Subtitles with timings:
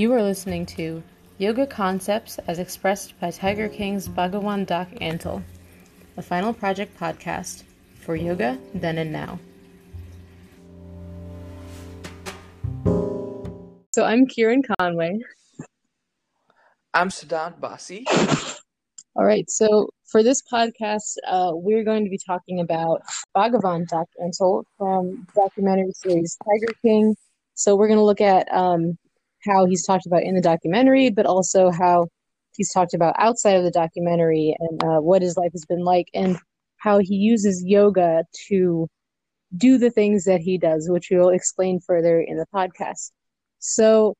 [0.00, 1.02] You are listening to
[1.36, 5.42] Yoga Concepts as expressed by Tiger King's Bhagawan Das Antle,
[6.16, 7.64] the final project podcast
[7.96, 9.38] for yoga then and now.
[13.94, 15.18] So I'm Kieran Conway.
[16.94, 18.04] I'm Siddhant Basi.
[19.16, 23.02] All right, so for this podcast, uh, we're going to be talking about
[23.36, 27.14] Bhagawan Das Antle from documentary series Tiger King.
[27.52, 28.96] So we're going to look at um,
[29.44, 32.08] how he's talked about in the documentary, but also how
[32.56, 36.08] he's talked about outside of the documentary and uh, what his life has been like,
[36.14, 36.38] and
[36.78, 38.88] how he uses yoga to
[39.56, 43.10] do the things that he does, which we'll explain further in the podcast.
[43.58, 44.14] So,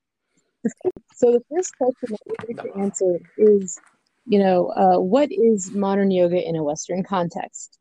[1.15, 3.79] so the first question that we're going to answer is,
[4.27, 7.79] you know, uh, what is modern yoga in a Western context?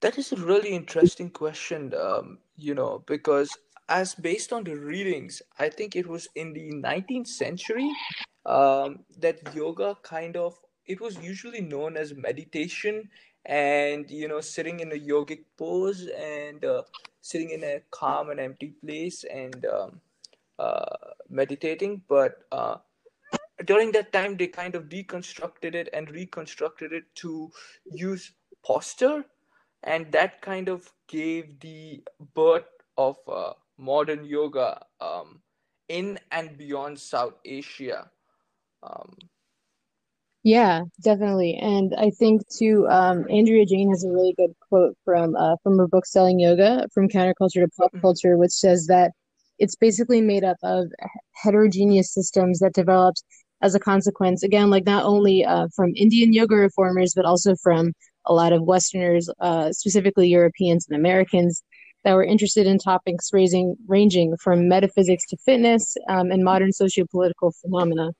[0.00, 3.50] That is a really interesting question, um, you know, because
[3.88, 7.90] as based on the readings, I think it was in the 19th century
[8.44, 13.08] um, that yoga kind of it was usually known as meditation
[13.44, 16.82] and you know sitting in a yogic pose and uh,
[17.20, 20.00] sitting in a calm and empty place and um,
[20.58, 20.96] uh,
[21.28, 22.02] meditating.
[22.08, 22.76] But uh,
[23.64, 27.50] during that time they kind of deconstructed it and reconstructed it to
[27.92, 28.32] use
[28.64, 29.24] posture.
[29.82, 32.02] And that kind of gave the
[32.34, 32.64] birth
[32.98, 35.40] of uh, modern yoga um,
[35.88, 38.10] in and beyond South Asia.
[38.82, 39.16] Um,
[40.42, 42.86] yeah, definitely, and I think too.
[42.88, 46.86] Um, Andrea Jain has a really good quote from uh, from her book "Selling Yoga:
[46.94, 48.00] From Counterculture to Pop mm-hmm.
[48.00, 49.10] Culture," which says that
[49.58, 50.86] it's basically made up of
[51.34, 53.22] heterogeneous systems that developed
[53.62, 57.92] as a consequence, again, like not only uh, from Indian yoga reformers, but also from
[58.26, 61.62] a lot of Westerners, uh, specifically Europeans and Americans,
[62.06, 67.52] that were interested in topics raising, ranging from metaphysics to fitness um, and modern sociopolitical
[67.60, 68.12] phenomena.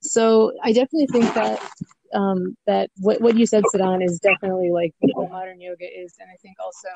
[0.00, 1.60] So I definitely think that
[2.14, 6.30] um, that what, what you said, Siddhant, is definitely like what modern yoga is, and
[6.30, 6.86] I think also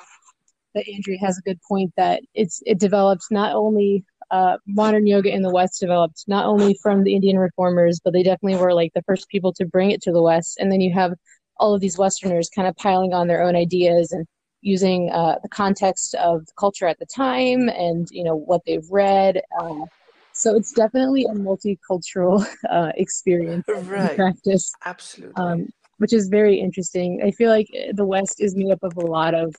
[0.77, 5.35] that Andrea has a good point that it's it developed not only uh, modern yoga
[5.35, 8.93] in the West developed not only from the Indian reformers, but they definitely were like
[8.95, 11.15] the first people to bring it to the West, and then you have
[11.57, 14.29] all of these Westerners kind of piling on their own ideas and
[14.61, 18.89] using uh, the context of the culture at the time and you know what they've
[18.91, 19.41] read.
[19.61, 19.87] Um,
[20.33, 24.17] so it's definitely a multicultural uh, experience right.
[24.17, 24.73] practice.
[24.85, 25.35] Absolutely.
[25.37, 25.69] Um,
[25.99, 27.21] which is very interesting.
[27.25, 29.55] I feel like the West is made up of a lot of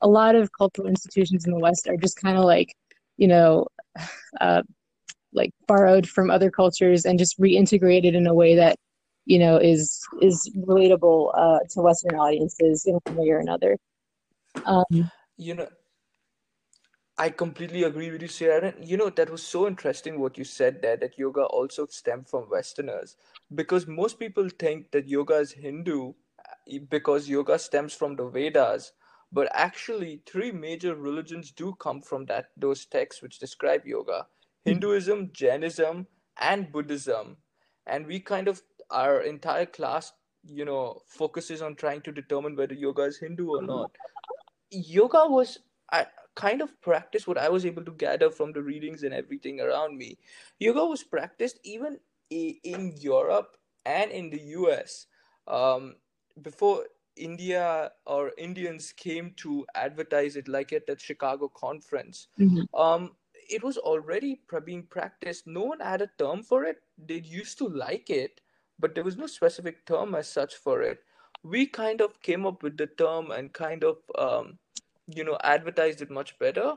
[0.00, 2.74] a lot of cultural institutions in the West are just kind of like,
[3.16, 3.66] you know,
[4.40, 4.62] uh,
[5.32, 8.76] like borrowed from other cultures and just reintegrated in a way that,
[9.26, 13.76] you know, is is relatable uh, to Western audiences in one way or another.
[14.64, 15.68] Um, you know,
[17.16, 18.72] I completely agree with you, Sarah.
[18.76, 22.28] And you know, that was so interesting what you said there that yoga also stemmed
[22.28, 23.16] from Westerners
[23.54, 28.92] because most people think that yoga is Hindu uh, because yoga stems from the Vedas.
[29.32, 34.26] But actually, three major religions do come from that those texts which describe yoga:
[34.64, 36.06] Hinduism, Jainism,
[36.40, 37.36] and Buddhism.
[37.86, 40.12] And we kind of our entire class,
[40.44, 43.90] you know, focuses on trying to determine whether yoga is Hindu or not
[44.74, 45.58] yoga was
[45.92, 49.60] I kind of practiced what I was able to gather from the readings and everything
[49.60, 50.18] around me.
[50.58, 51.98] Yoga was practiced even
[52.30, 55.06] in Europe and in the US
[55.46, 55.94] um,
[56.42, 56.84] before
[57.16, 62.28] India or Indians came to advertise it, like at that Chicago conference.
[62.40, 62.74] Mm-hmm.
[62.74, 63.12] Um,
[63.48, 65.46] it was already being practiced.
[65.46, 66.78] No one had a term for it.
[66.98, 68.40] They used to like it,
[68.78, 71.00] but there was no specific term as such for it.
[71.42, 74.58] We kind of came up with the term and kind of um,
[75.06, 76.74] you know advertised it much better.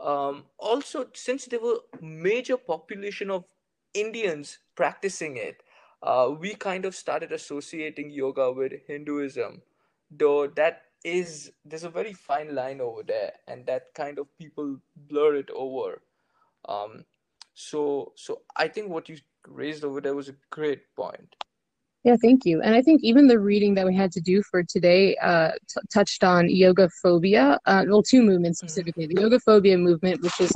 [0.00, 3.44] Um, also since there were major population of
[3.94, 5.62] indians practicing it
[6.02, 9.62] uh, we kind of started associating yoga with hinduism.
[10.10, 14.78] Though that is there's a very fine line over there and that kind of people
[14.96, 16.02] blur it over.
[16.68, 17.04] Um,
[17.54, 19.16] so so i think what you
[19.48, 21.34] raised over there was a great point
[22.06, 22.62] yeah, thank you.
[22.62, 25.80] And I think even the reading that we had to do for today uh, t-
[25.92, 27.58] touched on yoga phobia.
[27.66, 28.68] Uh, well, two movements mm-hmm.
[28.68, 30.52] specifically the yoga phobia movement, which is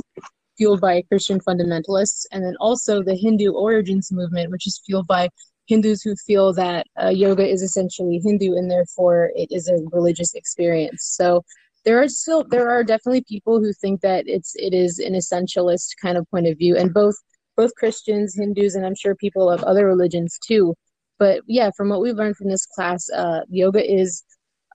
[0.57, 5.27] fueled by Christian fundamentalists, and then also the Hindu origins movement, which is fueled by
[5.67, 10.33] Hindus who feel that uh, yoga is essentially Hindu and therefore it is a religious
[10.33, 11.03] experience.
[11.03, 11.43] So
[11.83, 15.97] there are still there are definitely people who think that it's it is an essentialist
[16.01, 17.15] kind of point of view, and both
[17.57, 20.75] both Christians, Hindus, and I'm sure people of other religions too
[21.21, 24.23] but yeah, from what we've learned from this class, uh, yoga is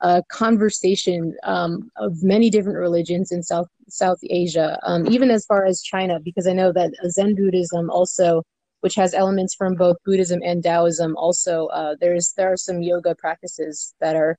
[0.00, 5.64] a conversation um, of many different religions in South South Asia, um, even as far
[5.64, 8.44] as China, because I know that Zen Buddhism also,
[8.82, 13.16] which has elements from both Buddhism and Taoism, also uh, there's there are some yoga
[13.16, 14.38] practices that are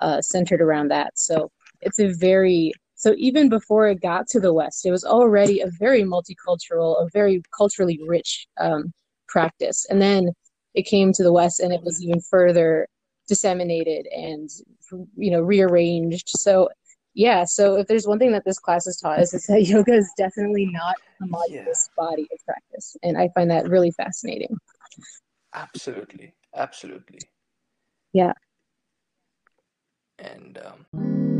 [0.00, 1.18] uh, centered around that.
[1.18, 1.50] So
[1.80, 5.70] it's a very so even before it got to the West, it was already a
[5.80, 8.92] very multicultural, a very culturally rich um,
[9.26, 10.30] practice, and then
[10.74, 12.88] it came to the West, and it was even further
[13.26, 14.48] disseminated and
[15.16, 16.28] you know rearranged.
[16.30, 16.68] So
[17.14, 19.94] yeah so if there's one thing that this class has taught us is that yoga
[19.94, 22.04] is definitely not a homogenous yeah.
[22.04, 24.54] body of practice and i find that really fascinating.
[25.54, 26.34] Absolutely.
[26.54, 27.20] Absolutely.
[28.12, 28.32] Yeah.
[30.18, 31.37] And um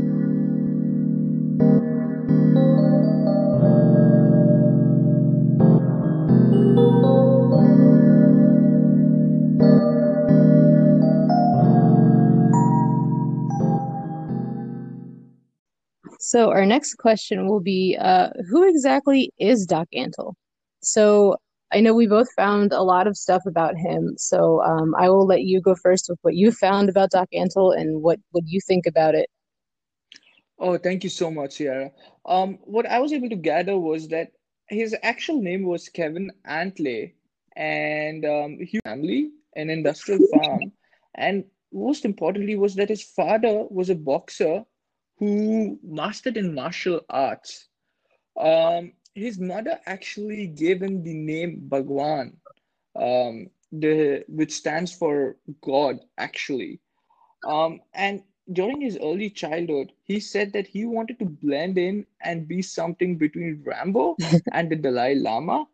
[16.31, 20.35] So our next question will be, uh, who exactly is Doc Antle?
[20.79, 21.37] So
[21.73, 24.13] I know we both found a lot of stuff about him.
[24.15, 27.75] So um, I will let you go first with what you found about Doc Antle
[27.75, 29.27] and what what you think about it.
[30.59, 31.89] Oh, thank you so much, Sierra.
[32.27, 34.29] Um, what I was able to gather was that
[34.67, 37.11] his actual name was Kevin Antle,
[37.55, 40.73] and um, he family an industrial farm,
[41.15, 44.63] and most importantly was that his father was a boxer
[45.19, 47.67] who mastered in martial arts.
[48.39, 52.37] Um, his mother actually gave him the name Bhagwan,
[52.95, 56.79] um, the, which stands for God, actually.
[57.45, 58.23] Um, and
[58.53, 63.17] during his early childhood, he said that he wanted to blend in and be something
[63.17, 64.15] between Rambo
[64.53, 65.65] and the Dalai Lama.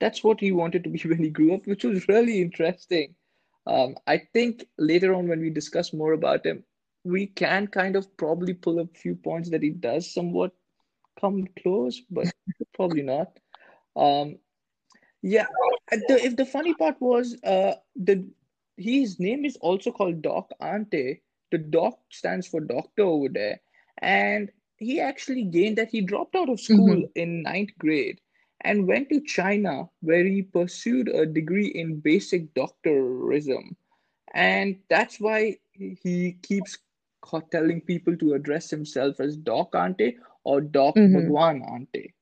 [0.00, 3.14] That's what he wanted to be when he grew up, which was really interesting.
[3.66, 6.64] Um, I think later on, when we discuss more about him,
[7.04, 10.52] we can kind of probably pull a few points that he does somewhat
[11.20, 12.26] come close, but
[12.74, 13.38] probably not.
[13.96, 14.38] Um,
[15.22, 15.46] yeah,
[15.90, 18.28] the, if the funny part was uh, the
[18.76, 21.22] his name is also called Doc Ante.
[21.50, 23.60] The Doc stands for doctor over there,
[23.98, 27.12] and he actually gained that he dropped out of school mm-hmm.
[27.14, 28.20] in ninth grade
[28.62, 33.76] and went to China where he pursued a degree in basic doctorism.
[34.34, 36.78] And that's why he keeps
[37.50, 41.14] telling people to address himself as Doc Ante or Doc mm-hmm.
[41.14, 42.14] Bhagwan Ante.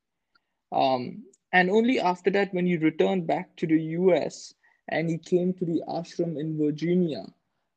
[0.73, 4.55] Um, and only after that, when he returned back to the US
[4.89, 7.25] and he came to the ashram in Virginia,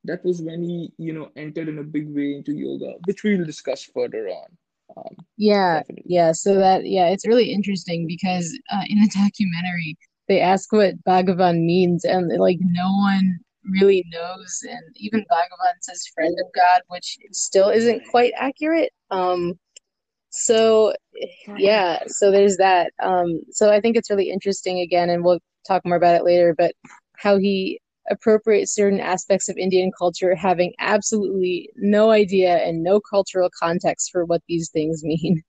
[0.03, 3.37] that was when he, you know, entered in a big way into yoga, which we
[3.37, 4.57] will discuss further on.
[4.97, 6.03] Um, yeah, definitely.
[6.07, 6.33] yeah.
[6.33, 9.97] So that, yeah, it's really interesting because uh, in the documentary,
[10.27, 14.59] they ask what Bhagavan means, and like no one really knows.
[14.69, 18.91] And even Bhagavan says friend of God, which still isn't quite accurate.
[19.11, 19.53] Um,
[20.29, 20.93] so
[21.57, 22.91] yeah, so there's that.
[23.01, 26.55] Um, so I think it's really interesting again, and we'll talk more about it later,
[26.57, 26.73] but
[27.17, 27.79] how he
[28.09, 34.25] appropriates certain aspects of Indian culture, having absolutely no idea and no cultural context for
[34.25, 35.41] what these things mean.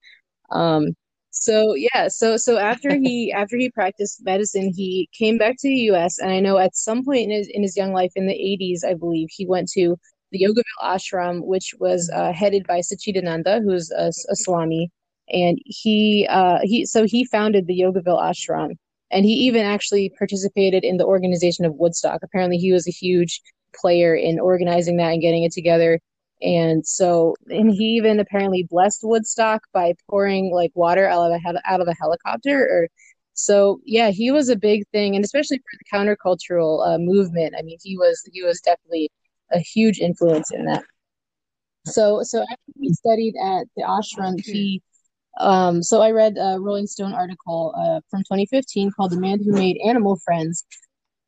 [0.51, 0.95] Um,
[1.35, 5.91] so yeah so so after he after he practiced medicine he came back to the
[5.91, 8.33] us and i know at some point in his in his young life in the
[8.33, 9.97] 80s i believe he went to
[10.35, 14.91] the yogaville ashram which was uh, headed by sachidananda who's a, a swami.
[15.32, 18.73] And he uh he so he founded the yogaville ashram
[19.11, 22.20] and he even actually participated in the organization of woodstock.
[22.23, 23.41] Apparently he was a huge
[23.75, 25.99] player in organizing that and getting it together
[26.44, 31.63] and so, and he even apparently blessed Woodstock by pouring like water out of a
[31.67, 32.60] out of a helicopter.
[32.70, 32.89] Or
[33.32, 37.55] so, yeah, he was a big thing, and especially for the countercultural uh, movement.
[37.58, 39.10] I mean, he was he was definitely
[39.53, 40.84] a huge influence in that.
[41.86, 44.82] So, so after studied at the ashram, he
[45.41, 49.53] um, so I read a Rolling Stone article uh, from 2015 called "The Man Who
[49.53, 50.65] Made Animal Friends,"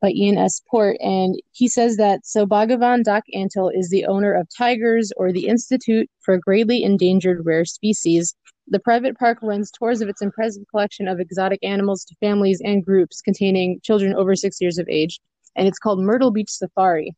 [0.00, 0.60] by Ian S.
[0.70, 0.96] Port.
[1.00, 5.46] And he says that so Bhagavan Doc Antle is the owner of Tigers or the
[5.46, 8.34] Institute for Greatly Endangered Rare Species.
[8.68, 12.84] The private park runs tours of its impressive collection of exotic animals to families and
[12.84, 15.20] groups containing children over six years of age.
[15.54, 17.14] And it's called Myrtle Beach Safari.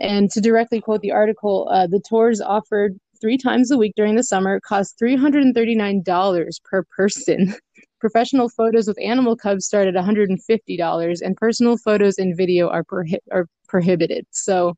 [0.00, 4.14] And to directly quote the article, uh, the tours offered three times a week during
[4.14, 7.54] the summer cost $339 per person.
[8.00, 13.18] Professional photos with animal cubs start at $150, and personal photos and video are prohi-
[13.32, 14.26] are prohibited.
[14.30, 14.74] So,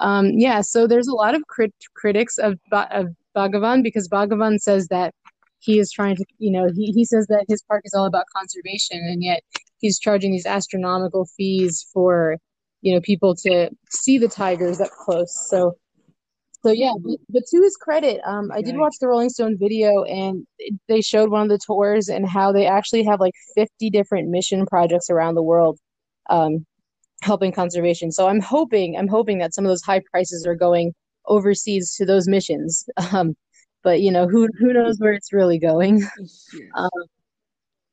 [0.00, 4.58] um, yeah, so there's a lot of crit- critics of, ba- of Bhagavan because Bhagavan
[4.58, 5.14] says that
[5.60, 8.24] he is trying to, you know, he, he says that his park is all about
[8.34, 9.42] conservation, and yet
[9.78, 12.36] he's charging these astronomical fees for,
[12.80, 15.34] you know, people to see the tigers up close.
[15.48, 15.76] So,
[16.64, 20.02] So yeah, but, but to his credit, um, I did watch the Rolling Stone video,
[20.04, 20.46] and
[20.88, 24.66] they showed one of the tours and how they actually have like 50 different mission
[24.66, 25.78] projects around the world,
[26.30, 26.66] um,
[27.22, 28.10] helping conservation.
[28.12, 30.92] So I'm hoping, I'm hoping that some of those high prices are going
[31.26, 32.84] overseas to those missions.
[33.12, 33.36] Um,
[33.84, 36.02] but you know, who who knows where it's really going?
[36.74, 36.90] Um,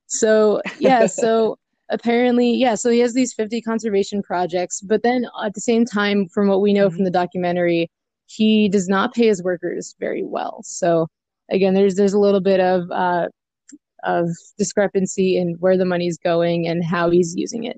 [0.07, 1.57] so yeah, so
[1.89, 6.27] apparently, yeah, so he has these 50 conservation projects, but then at the same time,
[6.29, 7.89] from what we know from hmm the documentary,
[8.27, 10.61] he does not pay his workers very well.
[10.63, 11.07] So
[11.51, 13.27] again, there's there's a little bit of uh
[14.03, 17.77] of discrepancy in where the money's going and how he's using it.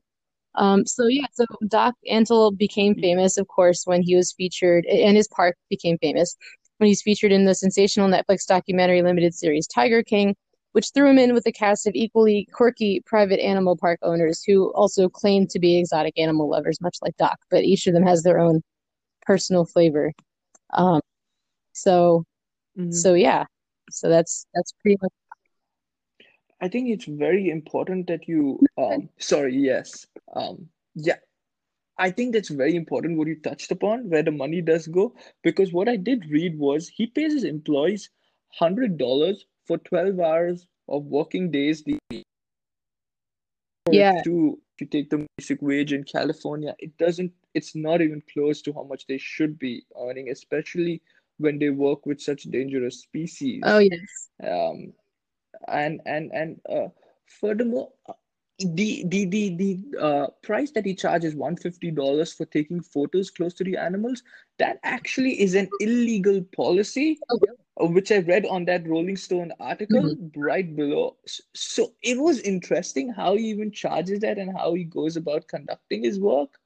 [0.56, 5.16] Um, so yeah, so Doc Antle became famous, of course, when he was featured, and
[5.16, 6.36] his park became famous
[6.78, 10.36] when he's featured in the sensational Netflix documentary limited series Tiger King,
[10.74, 14.72] which threw him in with a cast of equally quirky private animal park owners who
[14.74, 18.24] also claim to be exotic animal lovers, much like Doc, but each of them has
[18.24, 18.62] their own
[19.26, 20.14] personal flavor.
[20.74, 21.02] Um,
[21.74, 22.24] so
[22.76, 23.46] hmm so yeah,
[23.90, 25.12] so that's that's pretty much
[26.60, 30.06] I think it's very important that you um sorry, yes.
[30.36, 31.18] Um yeah,
[31.98, 35.74] I think that's very important what you touched upon, where the money does go, because
[35.74, 38.10] what I did read was he pays his employees
[38.62, 41.84] $100 for 12 hours of working days
[43.92, 44.22] yeah.
[44.24, 48.74] To, to take the basic wage in California, it doesn't it's not even close to
[48.74, 51.02] how much they should be earning, especially
[51.38, 53.78] when they work with such dangerous species.
[53.78, 54.30] Oh yes.
[54.44, 54.94] Um,
[55.68, 56.90] and and and uh,
[57.28, 57.90] furthermore,
[58.60, 63.64] the the the the uh, price that he charges $150 for taking photos close to
[63.66, 64.24] the animals,
[64.60, 67.40] that actually is an illegal policy Oh
[67.82, 70.18] uh, which I read on that Rolling Stone article Mhm.
[70.36, 71.18] right below.
[71.56, 76.04] So it was interesting how he even charges that and how he goes about conducting
[76.04, 76.60] his work.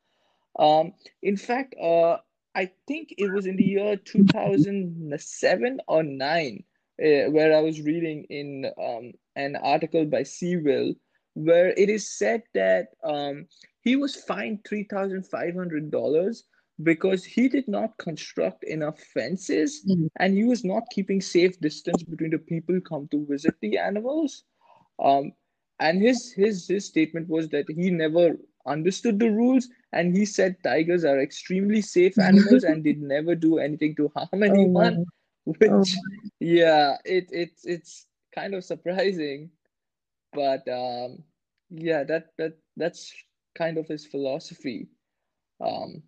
[0.59, 2.17] Um, in fact, uh,
[2.55, 6.63] I think it was in the year 2007 or 9,
[7.01, 10.95] uh, where I was reading in um, an article by Seawill,
[11.33, 13.47] where it is said that um,
[13.81, 16.43] he was fined $3,500
[16.83, 20.09] because he did not construct enough fences Mhm.
[20.19, 23.77] and he was not keeping safe distance between the people who come to visit the
[23.77, 24.43] animals.
[24.99, 25.33] Um,
[25.79, 30.55] and his his his statement was that he never understood the rules and he said
[30.63, 35.05] tigers are extremely safe animals and they'd never do anything to harm Oh anyone.
[35.45, 35.95] Oh which
[36.39, 39.49] yeah, it it's it's kind of surprising,
[40.33, 41.23] but um
[41.69, 43.13] yeah, that that that's
[43.57, 44.87] kind of his philosophy.
[45.59, 46.03] Um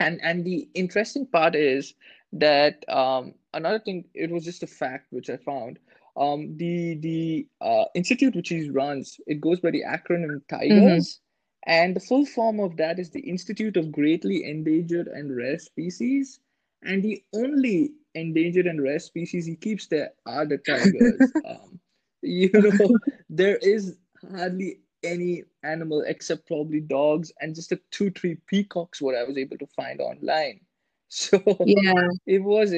[0.00, 1.94] and and the interesting part is
[2.32, 5.78] that um, another thing, it was just a fact which I found.
[6.16, 10.48] Um, the the uh, institute which he runs, it goes by the acronym my.
[10.48, 11.20] TIGERS,
[11.68, 16.40] and the full form of that is the Institute of Greatly Endangered and Rare Species.
[16.84, 21.34] And the only endangered and rare species he keeps there are the tigers.
[21.44, 21.80] Um,
[22.22, 22.98] you know,
[23.30, 23.98] there is
[24.32, 29.38] hardly any animal except probably dogs and just a two, three peacocks, what I was
[29.38, 30.60] able to find online.
[31.10, 32.72] So Yeah, it was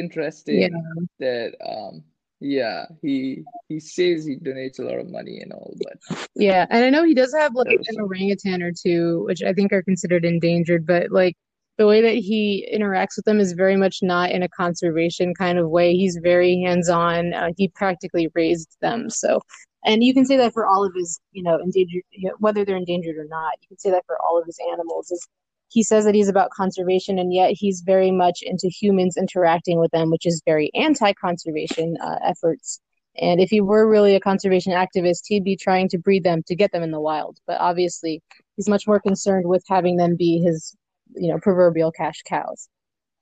[0.48, 2.04] yeah, interesting that um
[2.40, 6.66] yeah, he he says he donates a lot of money and all, but yeah.
[6.70, 9.82] And I know he does have like an orangutan or two, which I think are
[9.82, 11.36] considered endangered, but like
[11.76, 15.58] the way that he interacts with them is very much not in a conservation kind
[15.58, 15.94] of way.
[15.94, 17.32] He's very hands-on.
[17.32, 19.08] Uh, he practically raised them.
[19.08, 19.40] So,
[19.86, 22.66] and you can say that for all of his, you know, endangered, you know, whether
[22.66, 25.10] they're endangered or not, you can say that for all of his animals.
[25.10, 25.26] Is
[25.70, 29.90] he says that he's about conservation, and yet he's very much into humans interacting with
[29.92, 32.80] them, which is very anti-conservation uh, efforts.
[33.20, 36.56] And if he were really a conservation activist, he'd be trying to breed them to
[36.56, 37.38] get them in the wild.
[37.46, 38.22] But obviously,
[38.56, 40.74] he's much more concerned with having them be his,
[41.14, 42.68] you know, proverbial cash cows.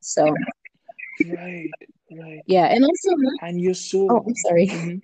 [0.01, 0.35] So,
[1.27, 1.69] right,
[2.13, 2.41] right.
[2.47, 2.67] yeah.
[2.67, 4.09] And also, And you're so.
[4.11, 4.69] oh, I'm sorry.
[4.69, 4.97] hmm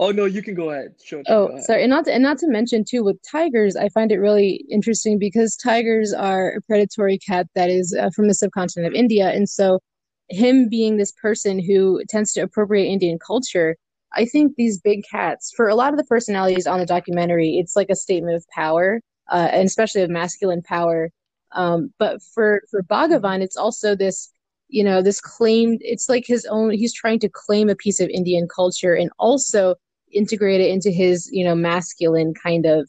[0.00, 0.94] Oh no, you can go ahead.
[1.02, 1.64] Sure Oh, go ahead.
[1.64, 1.82] sorry.
[1.82, 5.18] And not to, and not to mention too, with tigers, I find it really interesting
[5.18, 9.30] because tigers are a predatory cat that is uh, from the subcontinent of India.
[9.30, 9.80] And so
[10.28, 13.76] him being this person who tends to appropriate Indian culture,
[14.14, 17.76] I think these big cats, for a lot of the personalities on the documentary, it's
[17.76, 21.10] like a statement of power, uh, and especially of masculine power.
[21.52, 24.30] Um, but for for Bhagavan, it's also this,
[24.68, 26.70] you know, this claim It's like his own.
[26.72, 29.76] He's trying to claim a piece of Indian culture and also
[30.12, 32.88] integrate it into his, you know, masculine kind of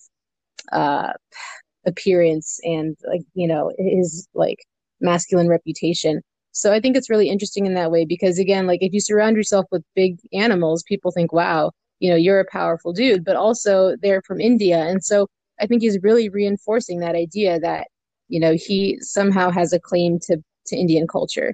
[0.72, 1.14] uh,
[1.86, 4.60] appearance and like you know his like
[5.02, 6.22] masculine reputation.
[6.52, 9.38] So I think it's really interesting in that way because again, like if you surround
[9.38, 13.96] yourself with big animals, people think, wow, you know, you're a powerful dude, but also
[14.02, 14.80] they're from India.
[14.80, 15.28] And so
[15.62, 17.88] I think he's really reinforcing that idea that,
[18.28, 21.54] you know, he somehow has a claim to to Indian culture.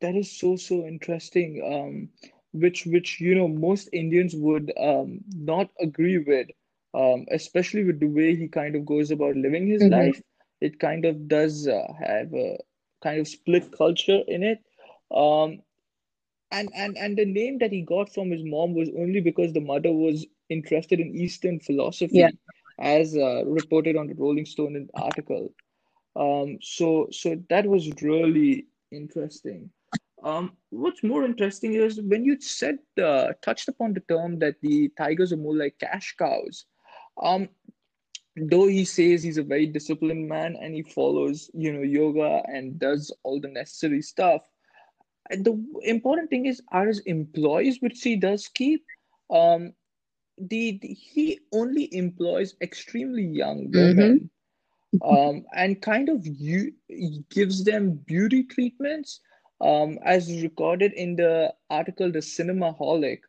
[0.00, 1.62] That is so so interesting.
[1.64, 2.10] Um,
[2.52, 6.48] which which you know most Indians would um not agree with.
[6.94, 10.22] Um, especially with the way he kind of goes about living his hmm life.
[10.60, 12.58] It kind of does uh, have a
[13.02, 14.58] kind of split culture in it.
[15.10, 15.60] Um,
[16.50, 19.60] and and and the name that he got from his mom was only because the
[19.60, 21.58] mother was interested in Eastern
[22.10, 22.30] Yeah.
[22.38, 22.38] philosophy,
[22.78, 25.52] as uh, reported on the Rolling Stone article.
[26.16, 29.70] Um, so so that was really interesting.
[30.22, 34.90] Um, what's more interesting is when you said uh, touched upon the term that the
[34.96, 36.66] tigers are more like cash cows.
[37.22, 37.48] Um,
[38.36, 42.78] though he says he's a very disciplined man and he follows, you know, yoga and
[42.78, 44.42] does all the necessary stuff
[45.30, 48.84] the important thing is are his employees which he does keep
[49.30, 49.72] um
[50.38, 54.30] the, the he only employs extremely young hmm women
[55.04, 56.72] um and kind of you
[57.30, 59.20] gives them beauty treatments
[59.60, 63.20] um as recorded in the article the cinemaholic.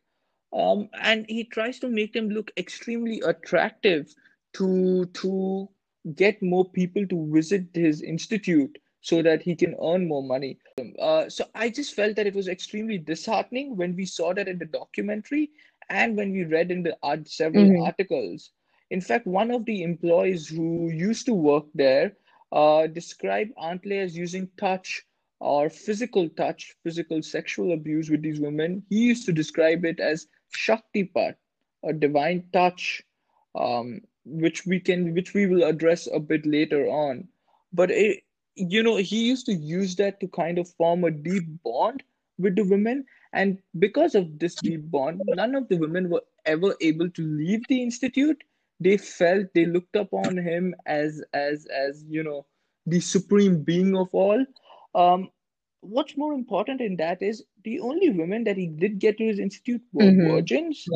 [0.53, 4.13] Um and he tries to make them look extremely attractive
[4.53, 5.69] to to
[6.15, 10.59] get more people to visit his institute so that he can earn more money.
[10.99, 14.59] Uh, so I just felt that it was extremely disheartening when we saw that in
[14.59, 15.51] the documentary
[15.89, 18.51] and when we read in the art, several hmm articles.
[18.91, 22.17] In fact, one of the employees who used to work there
[22.51, 25.06] uh, described Antle as using touch
[25.39, 28.83] or physical touch, physical sexual abuse with these women.
[28.89, 31.35] He used to describe it as Shaktipat,
[31.83, 33.03] a divine touch,
[33.55, 37.27] um, which we can, which we will address a bit later on.
[37.71, 38.23] But it,
[38.55, 42.03] you know, he used to use that to kind of form a deep bond
[42.37, 43.05] with the women.
[43.33, 47.61] And because of this deep bond, none of the women were ever able to leave
[47.67, 48.43] the institute.
[48.79, 52.45] They felt they looked upon him as as as you know
[52.85, 54.45] the supreme being of all.
[54.95, 55.29] Um,
[55.81, 59.39] what's more important in that is the only women that he did get to his
[59.39, 60.91] institute were hmm virgins.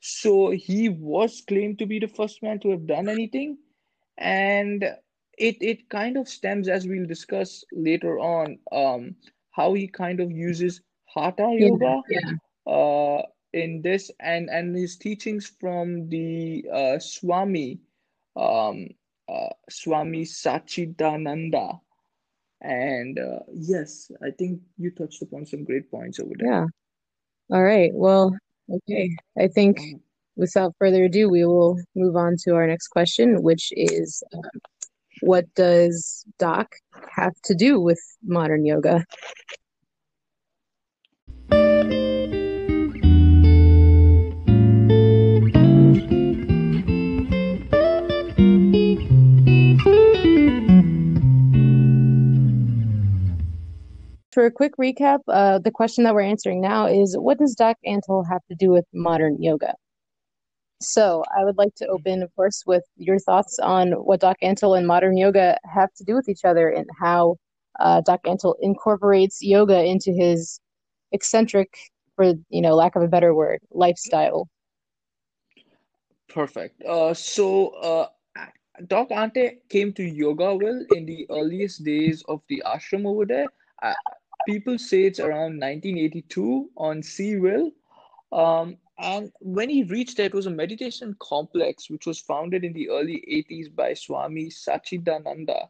[0.00, 3.58] So he was claimed to be the first man to have done anything
[4.18, 4.82] and
[5.38, 9.16] it it kind of stems as we'll discuss later on um
[9.52, 10.82] how he kind of uses
[11.14, 11.68] hatha Yeah.
[11.68, 12.20] yoga Yeah.
[12.66, 17.80] uh in this and and his teachings from the uh Swami
[18.36, 18.88] um
[19.28, 21.80] uh Swami Sachidananda
[22.62, 26.66] and uh, yes I think you touched upon some great points over there Yeah.
[27.52, 27.90] All right.
[27.92, 28.36] Well,
[28.70, 29.10] okay.
[29.36, 30.00] I think um,
[30.36, 34.22] without further ado, we will move on to our next question, which is
[35.22, 36.76] what does Doc
[37.10, 39.04] have to do with modern yoga?
[54.32, 57.76] For a quick recap, uh, the question that we're answering now is what does Doc
[57.86, 59.74] Antle have to do with modern yoga?
[60.80, 64.78] So I would like to open, of course, with your thoughts on what Doc Antle
[64.78, 67.36] and modern yoga have to do with each other and how
[67.80, 70.60] uh, Doc Antle incorporates yoga into his
[71.12, 71.76] eccentric,
[72.16, 74.48] for you know, lack of a better word, lifestyle.
[76.28, 78.06] perfect uh so uh
[78.86, 83.46] Doc Ante came to Yogaville in the earliest days of the ashram over there.
[83.82, 83.92] Uh,
[84.50, 87.70] people say it's around 1982 on Seaville.
[88.32, 92.72] Um, and when he reached there, it was a meditation complex which was founded in
[92.72, 95.68] the early 80s by Swami Sachidananda.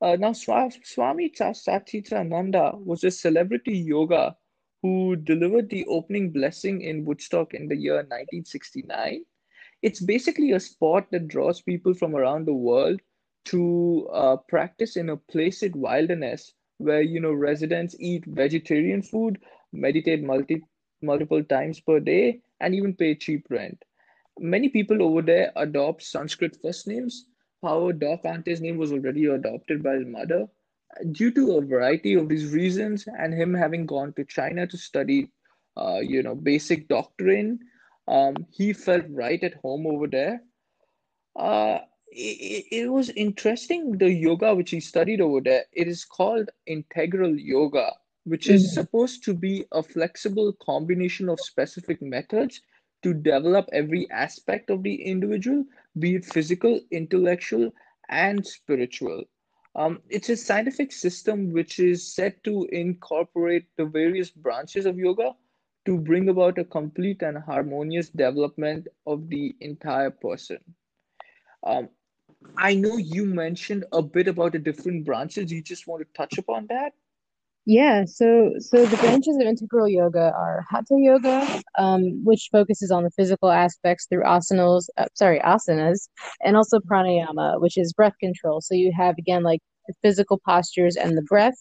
[0.00, 4.36] Uh, now, Swami Sachidananda was a celebrity yoga
[4.82, 9.24] who delivered the opening blessing in Woodstock in the year 1969
[9.82, 13.00] it's basically a spot that draws people from around the world
[13.44, 19.38] to uh, practice in a placid wilderness where you know residents eat vegetarian food,
[19.72, 20.62] meditate multi
[21.02, 23.84] multiple times per day, and even pay cheap rent.
[24.38, 27.26] Many people over there adopt Sanskrit first names.
[27.62, 30.46] However, Doc Ante's name was already adopted by his mother.
[31.12, 35.30] Due to a variety of these reasons, and him having gone to China to study,
[35.76, 37.58] uh, you know, basic doctrine,
[38.08, 40.42] um, he felt right at home over there.
[41.34, 41.78] Uh,
[42.10, 45.64] it, it was interesting the yoga which he studied over there.
[45.72, 47.92] It is called integral yoga,
[48.24, 48.72] which is Mhm.
[48.72, 52.60] supposed to be a flexible combination of specific methods
[53.02, 55.64] to develop every aspect of the individual,
[55.98, 57.72] be it physical, intellectual,
[58.08, 59.24] and spiritual.
[59.74, 65.34] Um, it's a scientific system which is set to incorporate the various branches of yoga
[65.86, 70.58] to bring about a complete and harmonious development of the entire person.
[71.62, 71.88] Um,
[72.56, 75.52] I know you mentioned a bit about the different branches.
[75.52, 76.92] You just want to touch upon that?
[77.68, 83.02] Yeah, so so the branches of integral yoga are hatha yoga, um, which focuses on
[83.02, 86.08] the physical aspects through asanas, uh, sorry, asanas,
[86.44, 88.60] and also pranayama, which is breath control.
[88.60, 91.56] So you have again like the physical postures and the breath.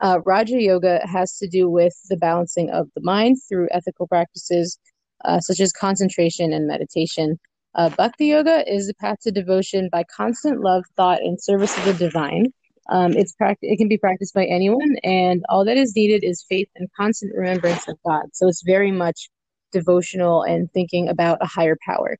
[0.00, 4.78] Uh, Raja Yoga has to do with the balancing of the mind through ethical practices
[5.24, 7.38] uh, such as concentration and meditation.
[7.74, 11.84] Uh, Bhakti Yoga is the path to devotion by constant love, thought, and service of
[11.84, 12.52] the divine.
[12.88, 16.44] Um, it's pract- it can be practiced by anyone, and all that is needed is
[16.48, 18.26] faith and constant remembrance of God.
[18.32, 19.28] So it's very much
[19.72, 22.16] devotional and thinking about a higher power.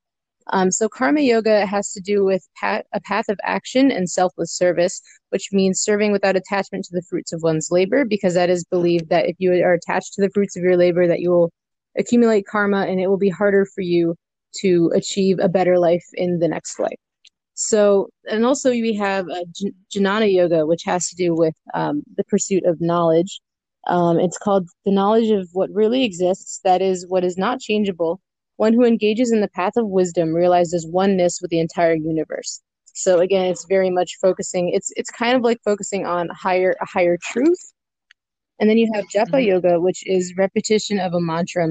[0.48, 4.52] Um, so karma yoga has to do with pat- a path of action and selfless
[4.52, 8.64] service, which means serving without attachment to the fruits of one's labor, because that is
[8.64, 11.52] believed that if you are attached to the fruits of your labor, that you will
[11.96, 14.16] accumulate karma, and it will be harder for you
[14.60, 16.98] to achieve a better life in the next life.
[17.54, 19.44] So, and also we have uh,
[19.94, 23.40] Jnana Yoga, which has to do with um, the pursuit of knowledge.
[23.86, 28.20] Um, it's called the knowledge of what really exists, that is, what is not changeable.
[28.56, 32.60] One who engages in the path of wisdom realizes oneness with the entire universe.
[32.94, 34.70] So again, it's very much focusing.
[34.72, 37.72] It's it's kind of like focusing on higher a higher truth.
[38.60, 39.48] And then you have Japa mm-hmm.
[39.48, 41.68] Yoga, which is repetition of a mantra,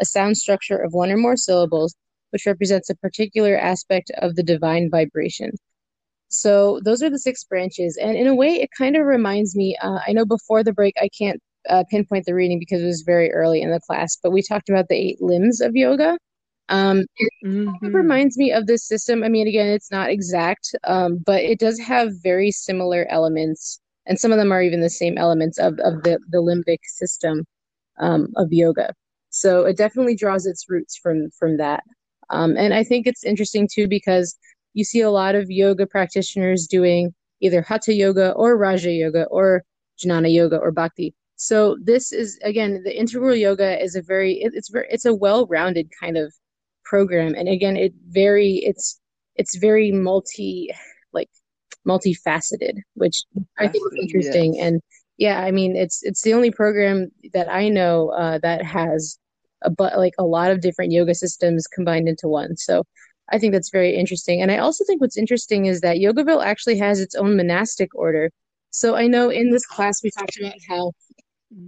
[0.00, 1.94] a sound structure of one or more syllables
[2.34, 5.52] which represents a particular aspect of the divine vibration.
[6.28, 7.96] So those are the six branches.
[7.96, 10.94] And in a way, it kind of reminds me, uh, I know before the break,
[11.00, 14.32] I can't uh, pinpoint the reading because it was very early in the class, but
[14.32, 16.18] we talked about the eight limbs of yoga.
[16.68, 17.94] Um, it mm-hmm.
[17.94, 19.22] reminds me of this system.
[19.22, 24.18] I mean, again, it's not exact, um, but it does have very similar elements, and
[24.18, 27.44] some of them are even the same elements of, of the, the limbic system
[28.00, 28.92] um, of yoga.
[29.30, 31.84] So it definitely draws its roots from from that.
[32.30, 34.36] Um, and I think it's interesting too because
[34.74, 39.62] you see a lot of yoga practitioners doing either hatha yoga or raja yoga or
[40.02, 41.14] jnana yoga or bhakti.
[41.36, 45.14] So this is again the integral yoga is a very it, it's very it's a
[45.14, 46.32] well-rounded kind of
[46.84, 49.00] program and again it very it's
[49.36, 50.70] it's very multi
[51.12, 51.30] like
[51.86, 53.22] multifaceted which
[53.58, 54.64] I think is interesting yes.
[54.64, 54.82] and
[55.18, 59.18] yeah I mean it's it's the only program that I know uh, that has
[59.70, 62.56] but like a lot of different yoga systems combined into one.
[62.56, 62.84] So
[63.30, 64.42] I think that's very interesting.
[64.42, 68.30] And I also think what's interesting is that Yogaville actually has its own monastic order.
[68.70, 70.92] So I know in this class we talked about how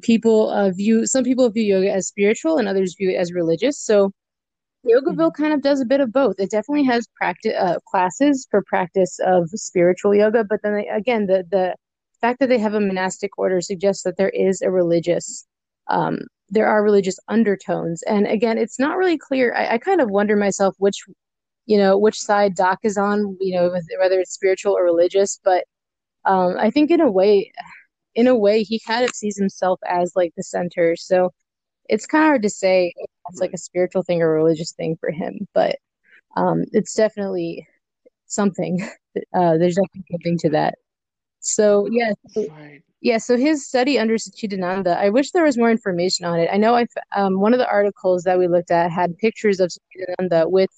[0.03, 3.79] people uh, view some people view yoga as spiritual and others view it as religious.
[3.79, 4.13] So
[4.85, 6.37] Yogaville kind of does a bit of both.
[6.39, 11.45] It definitely has practice uh, classes for practice of spiritual yoga, but then again, the
[11.51, 11.75] the
[12.21, 15.47] fact that they have a monastic order suggests that there is a religious
[15.89, 16.19] um,
[16.51, 18.03] there are religious undertones.
[18.05, 19.55] And again, it's not really clear.
[19.55, 21.03] I, I kind of wonder myself which,
[21.67, 25.41] you know, which side Doc is on, you know, whether it's spiritual or religious.
[25.43, 25.65] But
[26.25, 27.53] um, I think in a way,
[28.15, 30.97] in a way, he kind of sees himself as like the center.
[30.97, 31.33] So
[31.89, 32.93] it's kind of hard to say
[33.31, 35.47] it's like a spiritual thing or a religious thing for him.
[35.55, 35.77] But
[36.37, 37.67] um, it's definitely
[38.27, 38.89] something.
[39.35, 40.75] Uh, there's definitely something to that.
[41.47, 42.83] So yeah, right.
[43.03, 46.49] Yeah, so his study under Satchidananda, I wish there was more information on it.
[46.53, 49.71] I know I um, one of the articles that we looked at had pictures of
[49.71, 50.71] Satchidananda with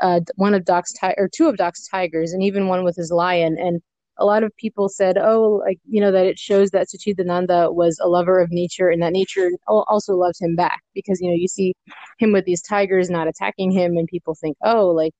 [0.00, 3.10] uh, one of Doc's ti- or two of Doc's tigers, and even one with his
[3.12, 3.56] lion.
[3.58, 3.80] And
[4.18, 7.98] a lot of people said, "Oh, like you know, that it shows that Satchidananda was
[8.02, 11.48] a lover of nature, and that nature also loved him back." Because you know, you
[11.48, 11.74] see
[12.18, 15.12] him with these tigers not attacking him, and people think, "Oh, like."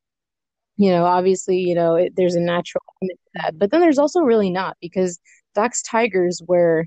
[0.77, 2.83] You know, obviously, you know, it, there's a natural
[3.35, 5.19] that, but then there's also really not because
[5.55, 6.87] Doc's tigers were,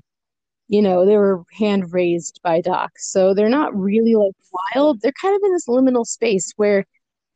[0.68, 2.92] you know, they were hand raised by Doc.
[2.98, 4.34] So they're not really like
[4.74, 5.00] wild.
[5.00, 6.84] They're kind of in this liminal space where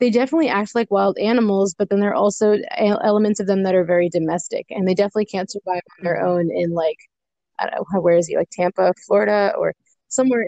[0.01, 3.75] they definitely act like wild animals, but then there are also elements of them that
[3.75, 6.97] are very domestic and they definitely can't survive on their own in like,
[7.59, 8.37] I don't know, where is he?
[8.37, 9.75] Like Tampa, Florida, or
[10.09, 10.47] somewhere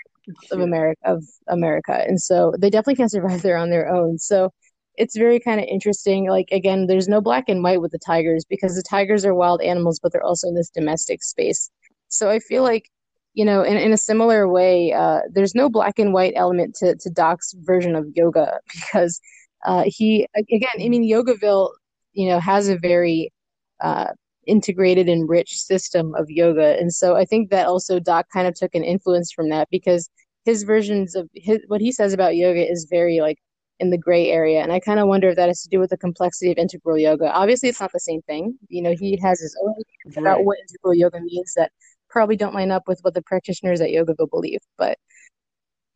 [0.51, 2.05] of America of America.
[2.07, 4.19] And so they definitely can't survive there on their own.
[4.19, 4.51] So
[4.97, 6.29] it's very kind of interesting.
[6.29, 9.63] Like again, there's no black and white with the tigers because the tigers are wild
[9.63, 11.71] animals, but they're also in this domestic space.
[12.09, 12.91] So I feel like,
[13.35, 16.95] you know, in, in a similar way, uh, there's no black and white element to,
[16.97, 19.21] to Doc's version of yoga because
[19.65, 21.71] uh, he, again, I mean, Yogaville,
[22.13, 23.33] you know, has a very
[23.81, 24.09] uh,
[24.47, 26.79] integrated and rich system of yoga.
[26.79, 30.11] And so I think that also Doc kind of took an influence from that because
[30.45, 33.39] his versions of his, what he says about yoga is very like
[33.83, 34.63] in the gray area.
[34.63, 36.97] And I kind of wonder if that has to do with the complexity of integral
[36.97, 37.31] yoga.
[37.33, 38.57] Obviously, it's not the same thing.
[38.69, 39.75] You know, he has his own
[40.07, 40.17] right.
[40.17, 41.73] about what integral yoga means that
[42.09, 44.61] probably don't line up with what the practitioners at Yogaville believe.
[44.79, 44.97] But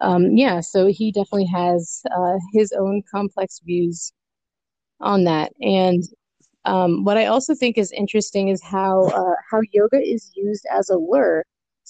[0.01, 4.13] um, yeah, so he definitely has uh, his own complex views
[5.01, 5.53] on that.
[5.61, 6.03] And
[6.65, 10.91] um, what I also think is interesting is how uh, how yoga is used as
[10.91, 11.45] a lure.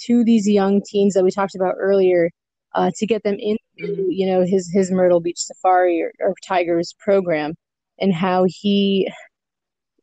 [0.04, 2.30] to these young teens that we talked about earlier
[2.76, 4.06] uh, to get them into Mhm.
[4.08, 7.54] you know his his Myrtle Beach Safari or, or Tigers program
[7.98, 9.10] and how he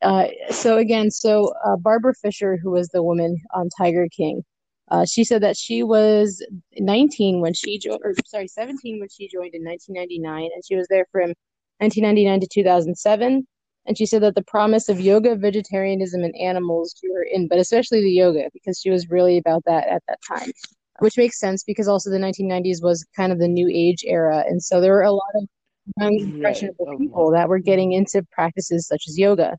[0.01, 4.43] uh, so again so uh, Barbara Fisher who was the woman on Tiger King
[4.91, 6.45] uh, she said that she was
[6.77, 10.87] 19 when she joined or sorry 17 when she joined in 1999 and she was
[10.89, 11.33] there from
[11.79, 13.47] 1999 to 2007
[13.85, 17.59] and she said that the promise of yoga vegetarianism and animals drew her in but
[17.59, 20.51] especially the yoga because she was really about that at that time
[20.99, 24.61] which makes sense because also the 1990s was kind of the new age era and
[24.61, 25.47] so there were a lot of
[25.99, 26.31] young Right.
[26.35, 29.57] impressionable Oh, people that were getting into practices such as yoga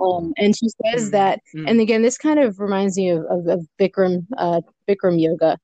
[0.00, 1.68] um, and she says Mm, that mm.
[1.68, 5.58] and again this kind of reminds me of, of, of bikram uh, bikram yoga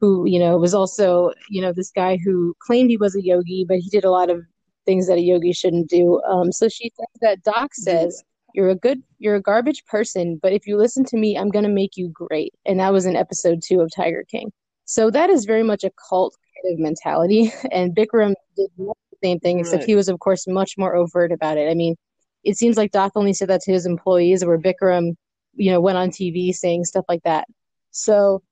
[0.00, 3.64] who you know was also you know this guy who claimed he was a yogi
[3.68, 4.42] but he did a lot of
[4.86, 8.22] things that a yogi shouldn't do um, so she says that doc says
[8.54, 11.64] you're a good you're a garbage person but if you listen to me i'm going
[11.64, 12.52] to make you great.
[12.64, 14.50] And that was in episode two of tiger king.
[14.86, 17.52] So that is very much a cult kind of mentality.
[17.72, 21.58] And bikram did the same thing except he was of course much more overt about
[21.58, 21.70] it.
[21.70, 21.96] I mean
[22.44, 25.16] it seems like doc only said that to his employees where bikram
[25.54, 27.46] you know went on tv saying stuff like that.
[27.90, 28.42] So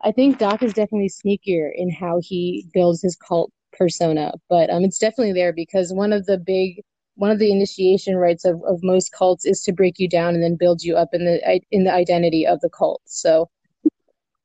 [0.00, 4.84] I think Doc is definitely sneakier in how he builds his cult persona, but um,
[4.84, 6.82] it's definitely there because one of the big,
[7.18, 10.44] one of the initiation rites of, of most cults is to break you down and
[10.44, 13.02] then build you up in the in the identity of the cult.
[13.06, 13.50] So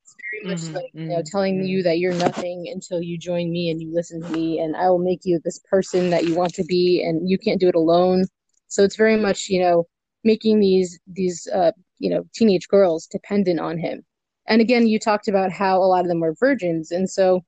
[0.03, 3.17] it's very much Mhm, like you know mhm, telling you that you're nothing until you
[3.17, 6.25] join me and you listen to me, and I will make you this person that
[6.25, 8.25] you want to be, and you can't do it alone.
[8.67, 9.85] So it's very much you know
[10.23, 14.03] making these these uh, you know teenage girls dependent on him.
[14.47, 16.91] And again, you talked about how a lot of them were virgins.
[16.91, 17.43] And so,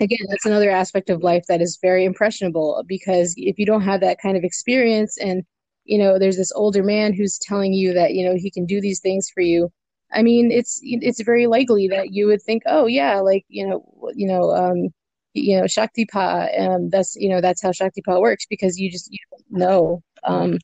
[0.00, 4.00] again, that's another aspect of life that is very impressionable because if you don't have
[4.00, 5.44] that kind of experience and,
[5.84, 8.80] you know, there's this older man who's telling you that, you know, he can do
[8.80, 9.70] these things for you.
[10.12, 13.84] I mean, it's it's very likely that you would think, oh yeah, like you know,
[14.14, 14.88] you know, um,
[15.34, 19.18] you know, Shaktipa, um, that's you know, that's how Shaktipa works because you just you
[19.30, 20.02] don't know.
[20.22, 20.58] Um,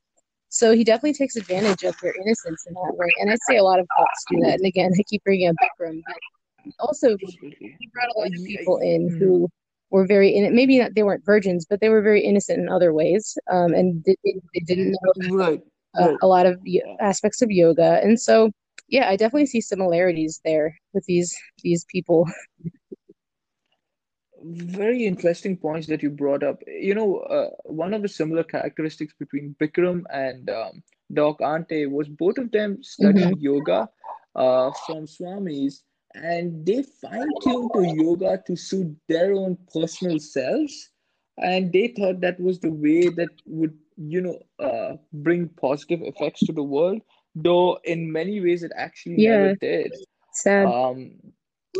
[0.51, 3.09] so he definitely takes advantage of your innocence in that way.
[3.21, 4.55] And I'd say a lot of cults do that.
[4.55, 6.17] And again, I keep bringing up Bikram, but
[6.79, 9.49] also he brought a lot of people in who
[9.91, 12.93] were very in maybe not they weren't virgins, but they were very innocent in other
[12.93, 13.37] ways.
[13.51, 15.63] Um, and they, they didn't know Right.
[15.99, 16.19] uh, Right.
[16.23, 16.59] a lot of
[17.01, 18.01] aspects of yoga.
[18.03, 18.51] And so
[18.89, 22.27] yeah, I definitely see similarities there with these these people.
[24.43, 26.63] very interesting points that you brought up.
[26.67, 32.09] You know, uh, one of the similar characteristics between Bikram and um, Doc Ante was
[32.09, 33.89] both of them studied yoga
[34.35, 35.83] uh, from swamis,
[36.15, 40.91] and they fine-tuned to yoga to suit their own personal selves,
[41.39, 46.45] and they thought that was the way that would, you know, uh, bring positive effects
[46.45, 47.01] to the world,
[47.35, 49.93] though in many ways it actually never did.
[50.33, 50.67] sad.
[50.67, 51.33] Um,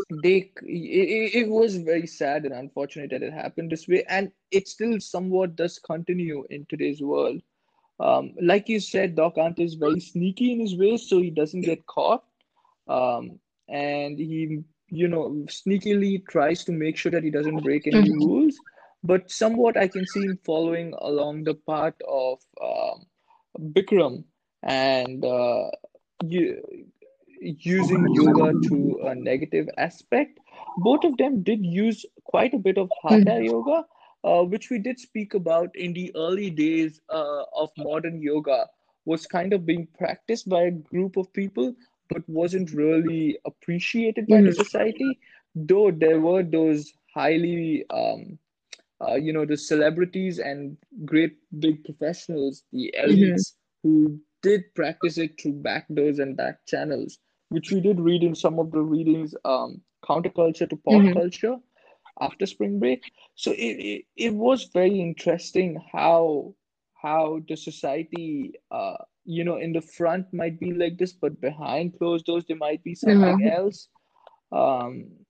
[0.09, 4.03] they it, it was very sad and unfortunate that it happened this way.
[4.07, 7.41] And it still somewhat does continue in today's world.
[7.99, 11.61] Um like you said doc ante is very sneaky in his ways so he doesn't
[11.61, 12.23] get caught.
[12.87, 13.39] Um
[13.71, 18.11] and he you know sneakily tries to make sure that he doesn't break any hmm
[18.11, 18.61] rules.
[19.03, 23.05] But somewhat i can see him following along the path of um
[23.73, 24.23] bikram
[24.63, 25.69] and uh
[26.21, 26.61] you
[27.39, 30.39] using yoga to a negative aspect.
[30.77, 33.85] Both of them did use quite a bit of hatha yoga,
[34.23, 38.69] uh, which we did speak about in the early days uh, of modern yoga,
[39.05, 41.75] was kind of being practiced by a group of people,
[42.11, 45.19] but wasn't really appreciated by the hmm society.
[45.55, 48.39] Though there were those highly, um,
[49.01, 55.17] uh, you know, the celebrities and great big professionals, the hmm elites, who did practice
[55.17, 57.19] it through back doors and back channels
[57.49, 61.57] which we did read in some of the readings, um, counterculture to pop hmm culture
[62.21, 63.03] after spring break.
[63.35, 66.55] So it, it, it was very interesting how
[67.01, 71.97] how the society uh you know in the front might be like this, but behind
[71.97, 73.89] closed doors there might be something hmm else.
[74.51, 75.25] Um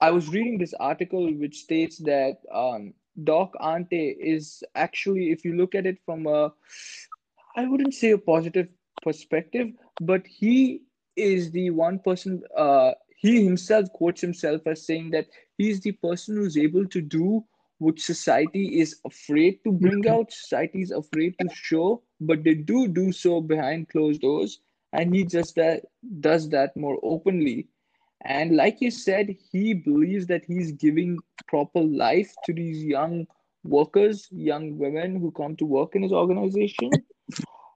[0.00, 5.54] I was reading this article which states that um Doc Ante is actually, if you
[5.56, 6.52] look at it from a
[7.56, 8.68] I wouldn't say a positive
[9.02, 9.68] perspective,
[10.00, 10.82] but he
[11.16, 15.26] is the one person, uh, he himself quotes himself as saying that
[15.56, 17.44] he's the person who's able to do
[17.78, 22.88] what society is afraid to bring out, society is afraid to show, but they do
[22.88, 24.60] do so behind closed doors,
[24.92, 25.84] and he just that
[26.20, 27.68] does that more openly.
[28.22, 33.26] And like you said, he believes that he's giving proper life to these young
[33.64, 36.90] workers, young women who come to work in his organization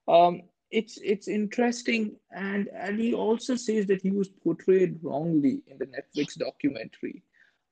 [0.08, 5.78] um, it's it's interesting and and he also says that he was portrayed wrongly in
[5.78, 7.22] the netflix documentary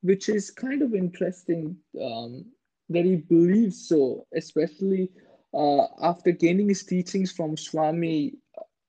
[0.02, 2.44] which is kind of interesting um,
[2.88, 5.11] that he believes so especially
[5.54, 8.34] uh, after gaining his teachings from swami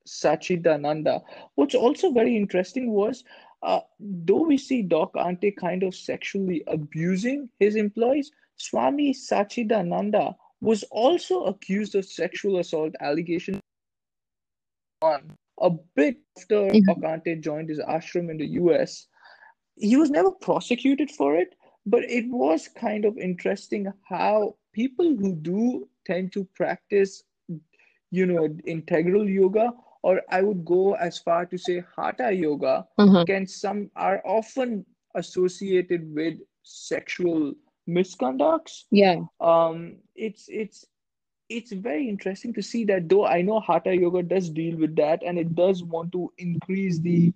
[0.07, 1.21] satchidananda
[1.55, 3.23] what's also very interesting was
[3.63, 10.83] uh, though we see doc Antle kind of sexually abusing his employees swami satchidananda was
[10.91, 13.59] also accused of sexual assault allegations
[15.01, 16.85] on a bit after Mhm.
[16.85, 19.07] Doc Antle joined his ashram in the US.
[19.75, 25.35] He was never prosecuted for it, but it was kind of interesting how people who
[25.35, 27.23] do tend to practice,
[28.11, 29.71] you know, integral yoga,
[30.03, 33.25] or I would go as far to say hatha yoga, Uh-huh.
[33.25, 37.53] can some are often associated with sexual
[37.87, 38.85] misconducts.
[38.91, 39.21] Yeah.
[39.39, 40.85] Um, it's it's
[41.49, 45.21] it's very interesting to see that though I know Hatha Yoga does deal with that
[45.23, 47.33] and it does want to increase the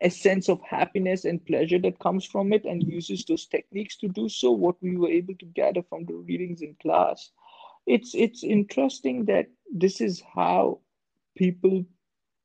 [0.00, 4.28] essence of happiness and pleasure that comes from it and uses those techniques to do
[4.28, 7.30] so, what we were able to gather from the readings in class.
[7.86, 10.80] It's it's interesting that this is how
[11.36, 11.84] people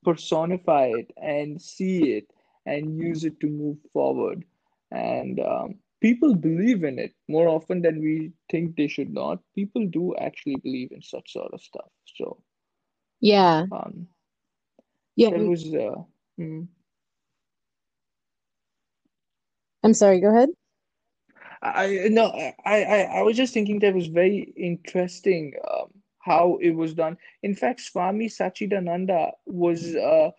[0.03, 2.27] personify it and see it
[2.65, 4.43] and use it to move forward.
[4.91, 9.39] And um, people believe in it more often than we think they should not.
[9.55, 11.89] People do actually believe in such sort of stuff.
[12.17, 12.37] So
[13.21, 13.67] Yeah.
[13.71, 14.07] um,
[15.15, 15.31] Yeah.
[15.31, 16.03] mm, was uh,
[16.39, 16.67] mm.
[19.85, 20.49] I'm sorry, go ahead.
[21.61, 26.71] I no, I, I I was just thinking that was very interesting um, how it
[26.71, 27.17] was done.
[27.43, 30.31] In fact, Swami Satchidananda was uh,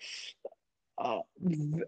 [0.98, 1.20] uh,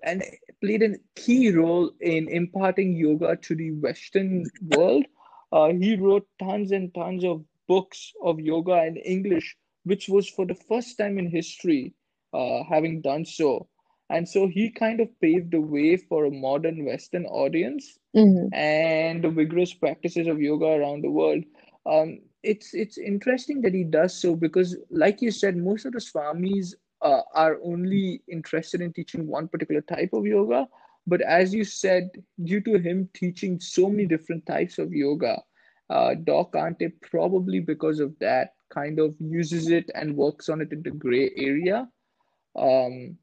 [0.04, 0.22] and
[0.62, 5.04] played a key role in imparting yoga to the Western world.
[5.50, 10.46] Uh, he wrote tons and tons of books of yoga in English, which was for
[10.46, 11.92] the first time in history,
[12.32, 13.68] uh, having done so.
[14.10, 19.22] And so he kind of paved the way for a modern Western audience hmm and
[19.22, 21.44] the vigorous practices of yoga around the world.
[21.86, 25.98] Um, it's it's interesting that he does so because, like you said, most of the
[26.00, 30.66] swamis uh, are only interested in teaching one particular type of yoga.
[31.06, 32.10] But as you said,
[32.44, 35.42] due to him teaching so many different types of yoga,
[35.90, 40.72] uh, Doc Antle probably because of that kind of uses it and works on it
[40.72, 41.88] in the gray area.
[42.56, 43.16] Um,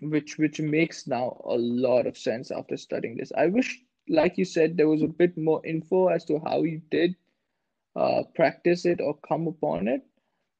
[0.00, 3.32] which which makes now a lot of sense after studying this.
[3.36, 6.80] I wish, like you said, there was a bit more info as to how you
[6.90, 7.14] did
[7.96, 10.02] uh, practice it or come upon it.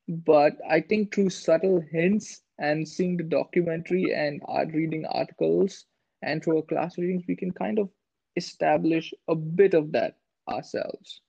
[0.09, 5.87] But I think through subtle hints and seeing the documentary and art reading articles
[6.23, 7.89] and through our class readings, we can kind of
[8.37, 10.17] establish a bit of that
[10.49, 11.21] ourselves.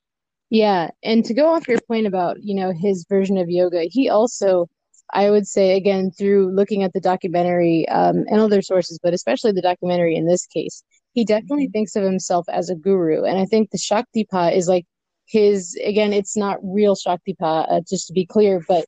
[0.50, 4.10] Yeah, and to go off your point about, you know, his version of yoga, he
[4.10, 4.70] also,
[5.14, 9.52] I would say, again, through looking at the documentary um, and other sources, but especially
[9.52, 11.74] the documentary in this case, he definitely Mhm.
[11.74, 13.24] thinks of himself as a guru.
[13.24, 14.86] And I think the Shaktipat is like
[15.28, 18.86] his, again, it's not real Shaktipat, uh, just to be clear, but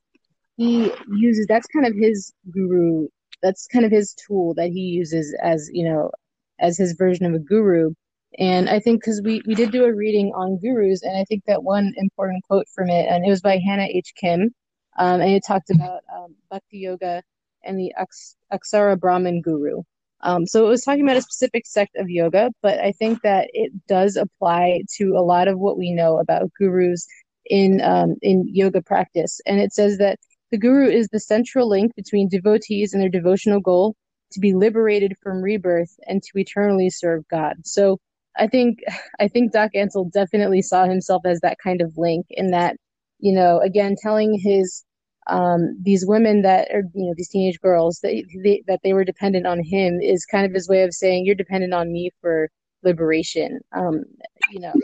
[0.56, 3.06] he uses, that's kind of his guru,
[3.42, 6.10] that's kind of his tool that he uses as, you know,
[6.58, 7.94] as his version of a guru.
[8.38, 11.44] And I think because we, we did do a reading on gurus, and I think
[11.46, 14.12] that one important quote from it, and it was by Hannah H.
[14.16, 14.52] Kim,
[14.98, 17.22] um, and it talked about um, Bhakti Yoga
[17.64, 19.82] and the Aks- Aksara Brahman guru.
[20.20, 23.48] Um, so it was talking about a specific sect of yoga, but I think that
[23.52, 27.06] it does apply to a lot of what we know about gurus
[27.46, 29.40] in um, in yoga practice.
[29.46, 30.18] And it says that
[30.50, 33.94] the guru is the central link between devotees and their devotional goal
[34.32, 37.56] to be liberated from rebirth and to eternally serve God.
[37.64, 37.98] So
[38.36, 38.80] I think
[39.20, 42.76] I think Doc Antle definitely saw himself as that kind of link in that,
[43.20, 44.84] you know, again telling his
[45.28, 49.04] um these women that are you know these teenage girls that they, that they were
[49.04, 52.48] dependent on him is kind of his way of saying you're dependent on me for
[52.82, 53.60] liberation.
[53.72, 54.04] Um,
[54.52, 54.74] you know,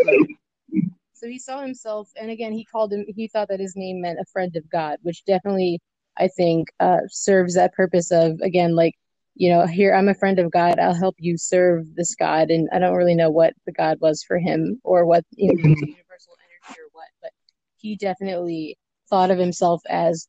[1.13, 4.19] so he saw himself, and again, he called him, he thought that his name meant
[4.21, 5.81] a friend of God, which definitely,
[6.19, 8.95] I think, uh, serves that purpose of, again, like,
[9.37, 12.51] you know, here, I'm a friend of God, I'll help you serve this God.
[12.51, 15.55] And I don't really know what the God was for him or what, you know,
[15.55, 15.81] Mhm.
[15.81, 17.33] universal energy or what, but
[17.79, 18.77] he definitely
[19.09, 20.29] thought of himself as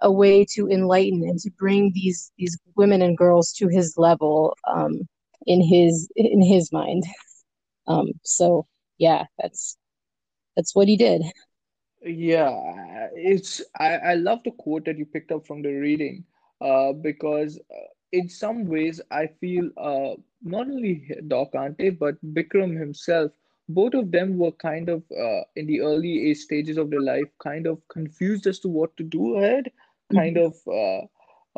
[0.00, 4.56] a way to enlighten and to bring these these women and girls to his level
[4.68, 5.08] um,
[5.46, 7.04] in his in his mind.
[7.88, 8.66] Um, so
[8.98, 9.76] yeah, that's
[10.56, 11.22] that's what he did.
[12.02, 16.24] Yeah, it's I, I love the quote that you picked up from the reading,
[16.60, 22.78] uh, because uh, in some ways I feel uh, not only Doc Antle but Bikram
[22.78, 23.32] himself,
[23.68, 27.28] both of them were kind of uh, in the early age stages of their life,
[27.42, 29.70] kind of confused as to what to do ahead,
[30.14, 31.02] kind of uh,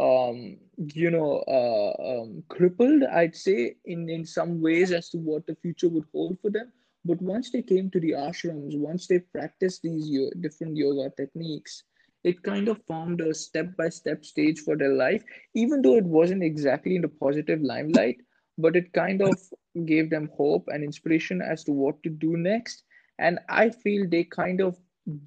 [0.01, 0.57] um,
[0.95, 5.55] you know uh, um, crippled i'd say in in some ways as to what the
[5.57, 6.73] future would hold for them.
[7.05, 11.85] But once they came to the ashrams once they practiced these yo- different yoga techniques
[12.25, 15.23] it kind of formed a step by step stage for their life
[15.55, 18.17] even though it wasn't exactly in the positive limelight
[18.59, 19.39] but it kind of
[19.87, 22.85] gave them hope and inspiration as to what to do next.
[23.19, 24.79] And i feel they kind of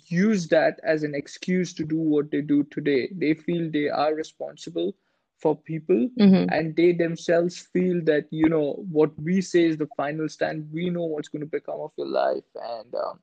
[0.08, 3.10] use that as an excuse to do what they do today.
[3.16, 4.94] They feel they are responsible
[5.38, 9.88] for people hmm and they themselves feel that, you know, what we say is the
[9.88, 10.70] final stand.
[10.72, 13.20] We know what's going to become of your life and um,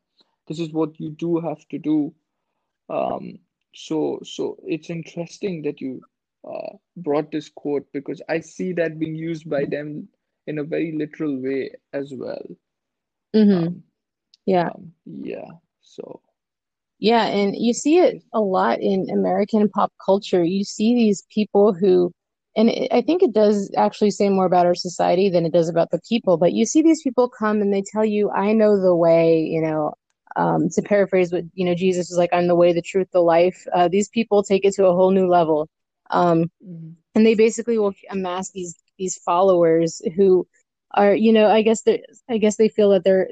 [0.48, 2.14] this is what you do have to do.
[2.88, 3.38] Um,
[3.74, 6.02] so, so it's interesting that you
[6.48, 10.08] uh, brought this quote because I see that being used by them
[10.46, 12.44] in a very literal way as well.
[13.34, 13.82] hmm Um,
[14.46, 14.70] Yeah.
[14.74, 15.50] um, yeah.
[15.80, 16.20] So,
[17.00, 20.44] Yeah, and you see it a lot in American pop culture.
[20.44, 22.12] You see these people who,
[22.56, 25.68] and it, I think it does actually say more about our society than it does
[25.70, 28.80] about the people, but you see these people come and they tell you, I know
[28.80, 29.94] the way, you know,
[30.36, 33.20] um, to paraphrase what, you know, Jesus was like, I'm the way, the truth, the
[33.20, 33.66] life.
[33.74, 35.68] Uh, these people take it to a whole new level.
[36.10, 36.96] Um, Mhm.
[37.14, 40.46] and they basically will amass these these followers who
[40.94, 43.28] are you know i guess they i guess they feel that they're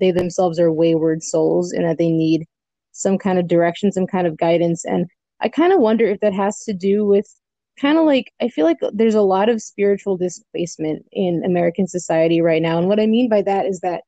[0.00, 2.46] they themselves are wayward souls and that they need
[2.98, 5.06] some kind of direction some kind of guidance and
[5.40, 7.26] i kind of wonder if that has to do with
[7.80, 12.40] kind of like i feel like there's a lot of spiritual displacement in american society
[12.40, 14.02] right now and what i mean by that is that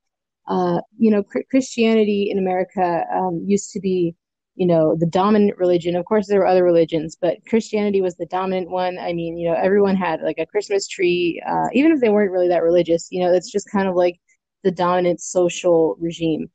[0.51, 4.16] uh, you know, Christianity in America um, used to be,
[4.57, 5.95] you know, the dominant religion.
[5.95, 8.99] Of course, there were other religions, but Christianity was the dominant one.
[8.99, 12.32] I mean, you know, everyone had like a Christmas tree, uh, even if they weren't
[12.32, 13.07] really that religious.
[13.12, 14.20] You know, it's just kind of like
[14.64, 16.51] the dominant social regime.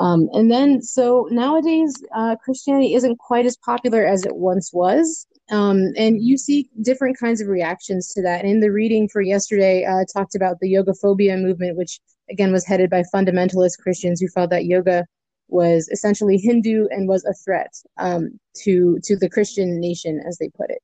[0.00, 5.26] Um, and then, so nowadays, uh, Christianity isn't quite as popular as it once was.
[5.50, 8.40] Um, and you see different kinds of reactions to that.
[8.40, 12.52] And in the reading for yesterday, uh, talked about the yoga phobia movement, which again
[12.52, 15.06] was headed by fundamentalist Christians who felt that yoga
[15.48, 20.48] was essentially Hindu and was a threat um, to to the Christian nation, as they
[20.50, 20.82] put it.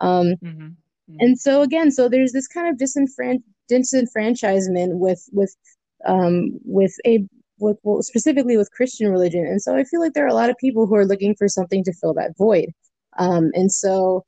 [0.00, 0.74] Um, Mhm.
[1.08, 1.16] Mhm.
[1.20, 5.56] and so again, so there's this kind of disenfran- disenfranchisement with with
[6.04, 7.24] um, with a
[7.60, 10.50] with well, specifically with Christian religion, and so I feel like there are a lot
[10.50, 12.70] of people who are looking for something to fill that void,
[13.18, 14.24] um, and so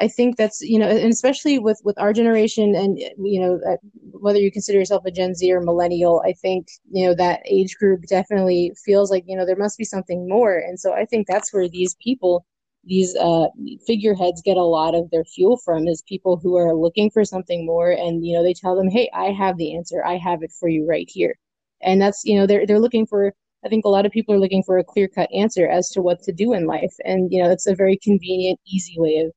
[0.00, 3.76] I think that's you know, and especially with with our generation, and you know, uh,
[4.12, 7.76] whether you consider yourself a Gen Z or millennial, I think you know that age
[7.76, 11.26] group definitely feels like you know there must be something more, and so I think
[11.26, 12.46] that's where these people,
[12.84, 13.48] these uh,
[13.86, 17.66] figureheads, get a lot of their fuel from is people who are looking for something
[17.66, 20.52] more, and you know they tell them, hey, I have the answer, I have it
[20.58, 21.36] for you right here,
[21.82, 23.32] and that's you know they're they're looking for.
[23.64, 26.02] I think a lot of people are looking for a clear cut answer as to
[26.02, 29.32] what to do in life, and you know it's a very convenient, easy way of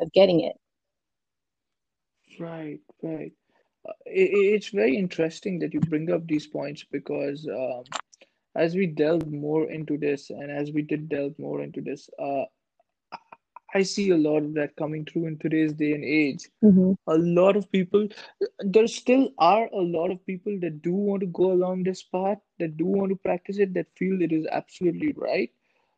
[0.00, 0.56] of getting it.
[2.38, 3.32] Right, right.
[3.88, 7.84] Uh, it's very interesting that you bring up these points because um,
[8.54, 12.44] as we delve more into this, and as we did delve more into this, uh,
[13.74, 16.48] I see a lot of that coming through in today's day and age.
[16.62, 18.08] hmm A lot of people,
[18.60, 22.38] there still are a lot of people that do want to go along this path,
[22.58, 25.50] that do want to practice it, that feel it is absolutely right.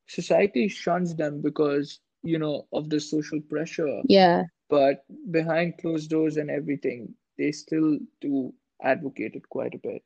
[0.06, 6.36] Society shuns them because, you know, of the social pressure Yeah, but behind closed doors
[6.36, 8.52] and everything, they still do
[8.82, 10.02] advocate it quite a bit.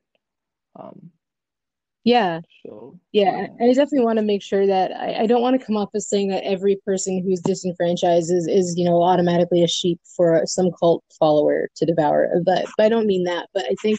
[0.79, 1.11] Um,
[2.07, 3.49] yeah, so yeah.
[3.61, 6.09] I definitely want to make sure that I, I don't want to come off as
[6.09, 10.71] saying that every person who's disenfranchised is, is, you know, automatically a sheep for some
[10.79, 12.31] cult follower to devour.
[12.45, 13.49] But, but I don't mean that.
[13.53, 13.99] But I think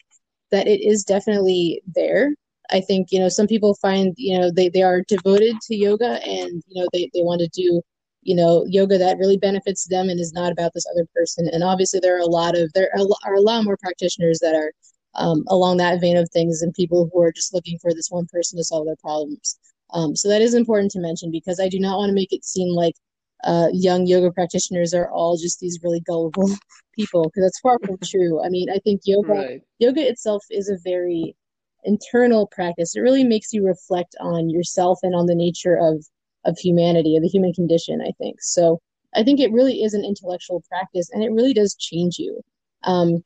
[0.52, 2.34] that it is definitely there.
[2.72, 6.26] I think, you know, some people find, you know, they, they are devoted to yoga
[6.26, 7.82] and, you know, they, they want to do,
[8.22, 11.50] you know, yoga that really benefits them and is not about this other person.
[11.52, 13.76] And obviously there are a lot of, there are a, lo- are a lot more
[13.76, 14.72] practitioners that are
[15.18, 18.28] um, along that vein of things and people who are just looking for this one
[18.28, 19.58] person to solve their problems.
[19.92, 22.46] Um, so that is important to mention because I do not want to make it
[22.46, 22.96] seem like
[23.44, 26.50] uh, young yoga practitioners are all just these really gullible
[26.96, 28.44] people because that's far from true.
[28.44, 31.36] I mean, I think yoga right, yoga itself is a very
[31.84, 32.96] internal practice.
[32.96, 36.06] It really makes you reflect on yourself and on the nature of
[36.46, 38.42] of humanity, of the human condition, I think.
[38.42, 38.80] So
[39.16, 42.42] I think it really is an intellectual practice and it really does change you.
[42.84, 43.24] Um,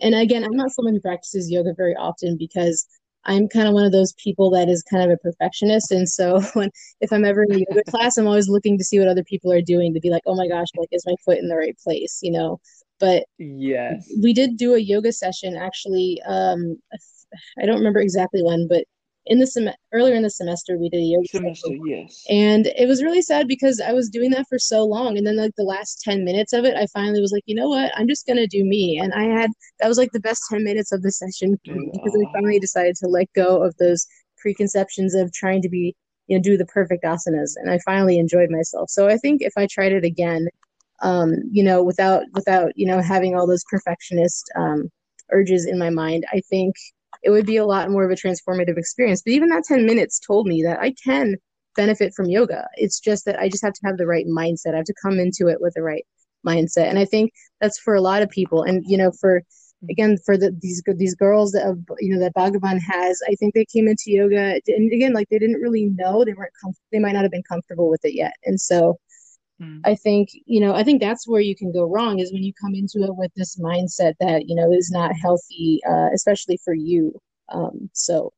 [0.00, 2.86] and again, I'm not someone who practices yoga very often because
[3.26, 5.90] I'm kind of one of those people that is kind of a perfectionist.
[5.90, 6.70] And so when
[7.00, 9.52] if I'm ever in a yoga class, I'm always looking to see what other people
[9.52, 11.76] are doing to be like, oh my gosh, like is my foot in the right
[11.82, 12.60] place, you know?
[12.98, 16.22] But yes, we did do a yoga session actually.
[16.26, 16.78] Um,
[17.60, 18.84] I don't remember exactly when, but
[19.26, 22.24] in the sem- earlier in the semester we did a yoga semester yes.
[22.28, 25.36] And it was really sad because i was doing that for so long and then
[25.36, 27.92] like the last 10 minutes of it i finally was like you know what?
[27.96, 28.98] I'm just gonna do me.
[28.98, 29.50] And i had
[29.80, 33.08] that was like the best 10 minutes of the session because i finally decided to
[33.08, 34.06] let go of those
[34.38, 35.94] preconceptions of trying to be
[36.26, 38.90] you know do the perfect asanas and i finally enjoyed myself.
[38.90, 40.48] So i think if i tried it again
[41.02, 44.90] um you know without without you know having all those perfectionist um
[45.32, 46.74] urges in my mind i think
[47.22, 49.22] it would be a lot more of a transformative experience.
[49.24, 51.36] But even that 10 minutes told me that I can
[51.76, 52.66] benefit from yoga.
[52.74, 54.74] It's just that I just have to have the right mindset.
[54.74, 56.04] I have to come into it with the right
[56.46, 56.88] mindset.
[56.88, 58.62] And I think that's for a lot of people.
[58.62, 59.42] And, you know, for,
[59.90, 63.66] again, for the, these, these girls that, you know, that Bhagavan has, I think they
[63.66, 67.12] came into yoga and again, like they didn't really know they weren't, com- they might
[67.12, 68.34] not have been comfortable with it yet.
[68.44, 68.98] And so
[69.60, 69.80] Mm.
[69.84, 72.52] I think, you know, I think that's where you can go wrong is when you
[72.60, 76.74] come into it with this mindset that, you know, is not healthy, uh, especially for
[76.74, 77.18] you.
[77.48, 78.32] Um, so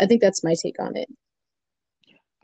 [0.00, 1.08] I think that's my take on it.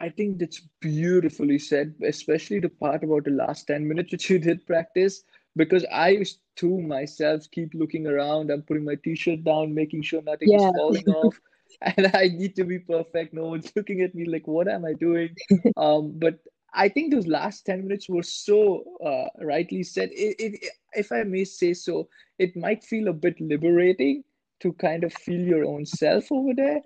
[0.00, 4.38] I think that's beautifully said, especially the part about the last 10 minutes which you
[4.38, 5.24] did practice,
[5.56, 8.50] because I used to myself keep looking around.
[8.50, 10.68] I'm putting my t shirt down, making sure nothing yeah.
[10.68, 11.38] is falling off.
[11.82, 13.34] And I need to be perfect.
[13.34, 15.34] No one's looking at me like, what am I doing?
[15.76, 16.38] Um, but
[16.72, 20.10] I think those last 10 minutes were so uh, rightly said.
[20.12, 22.08] It, it, if I may say so,
[22.38, 24.24] it might feel a bit liberating
[24.60, 26.80] to kind of feel your own self over there.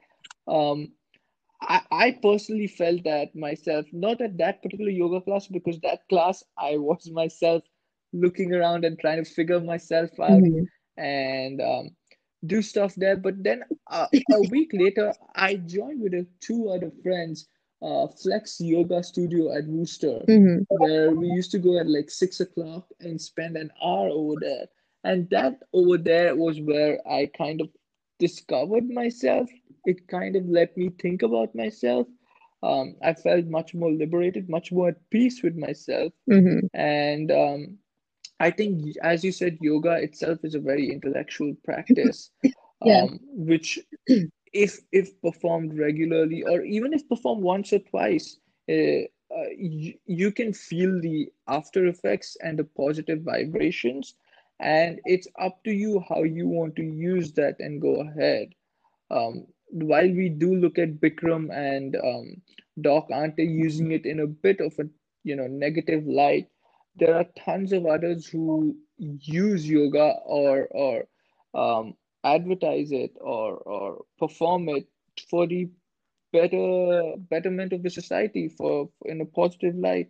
[0.48, 0.92] Um,
[1.60, 6.42] I, I personally felt that myself, not at that particular yoga class, because that class
[6.58, 7.62] I was myself
[8.12, 11.02] looking around and trying to figure myself out mm-hmm.
[11.02, 11.90] and um,
[12.46, 13.16] do stuff there.
[13.16, 17.48] But then uh, a week later, I joined with two other friends
[17.84, 20.62] uh, Flex Yoga Studio at Wooster, mm-hmm.
[20.68, 24.66] where we used to go at like six o'clock and spend an hour over there.
[25.04, 27.68] And that over there was where I kind of
[28.18, 29.50] discovered myself.
[29.84, 32.06] It kind of let me think about myself.
[32.62, 36.14] Um, I felt much more liberated, much more at peace with myself.
[36.30, 36.66] Mm-hmm.
[36.72, 37.78] And um,
[38.40, 42.30] I think, as you said, yoga itself is a very intellectual practice,
[42.82, 43.02] yeah.
[43.02, 43.78] um, which
[44.54, 48.38] if if performed regularly or even if performed once or twice
[48.70, 49.02] uh,
[49.36, 54.14] uh, you, you can feel the after effects and the positive vibrations
[54.60, 58.54] and it's up to you how you want to use that and go ahead.
[59.10, 62.42] Um, while we do look at bikram and um,
[62.80, 64.84] doc they using it in a bit of a
[65.24, 66.48] you know negative light
[66.96, 71.04] there are tons of others who use yoga or or
[71.54, 71.94] um,
[72.24, 74.86] advertise it or or perform it
[75.30, 75.68] for the
[76.32, 80.08] better betterment of the society for, in a positive light.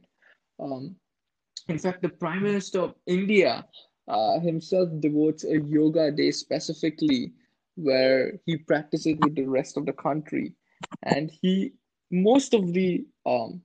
[0.58, 0.96] Um,
[1.68, 3.66] in fact the prime minister of india
[4.08, 7.32] uh, himself devotes a yoga day specifically
[7.76, 10.54] where he practices with the rest of the country.
[11.02, 11.72] And he
[12.10, 13.62] most of the um,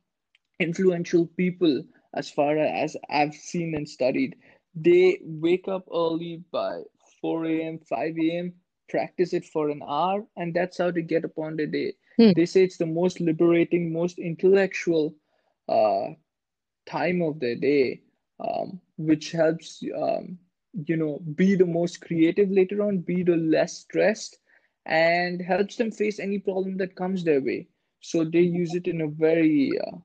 [0.60, 1.84] influential people
[2.16, 4.36] as far as i've seen and studied
[4.74, 6.82] they wake up early by
[7.22, 8.54] 4 a.m., 5 a.m.,
[8.90, 11.94] practice it for an hour, and that's how to get upon the day.
[12.18, 12.32] Hmm.
[12.36, 15.16] They say it's the most liberating, most intellectual
[15.68, 16.08] uh,
[16.86, 18.02] time of the day,
[18.40, 20.38] um, which helps um,
[20.86, 24.40] you know be the most creative later on, be the less stressed,
[24.86, 27.68] and helps them face any problem that comes their way.
[28.02, 29.98] So they use it in a very uh,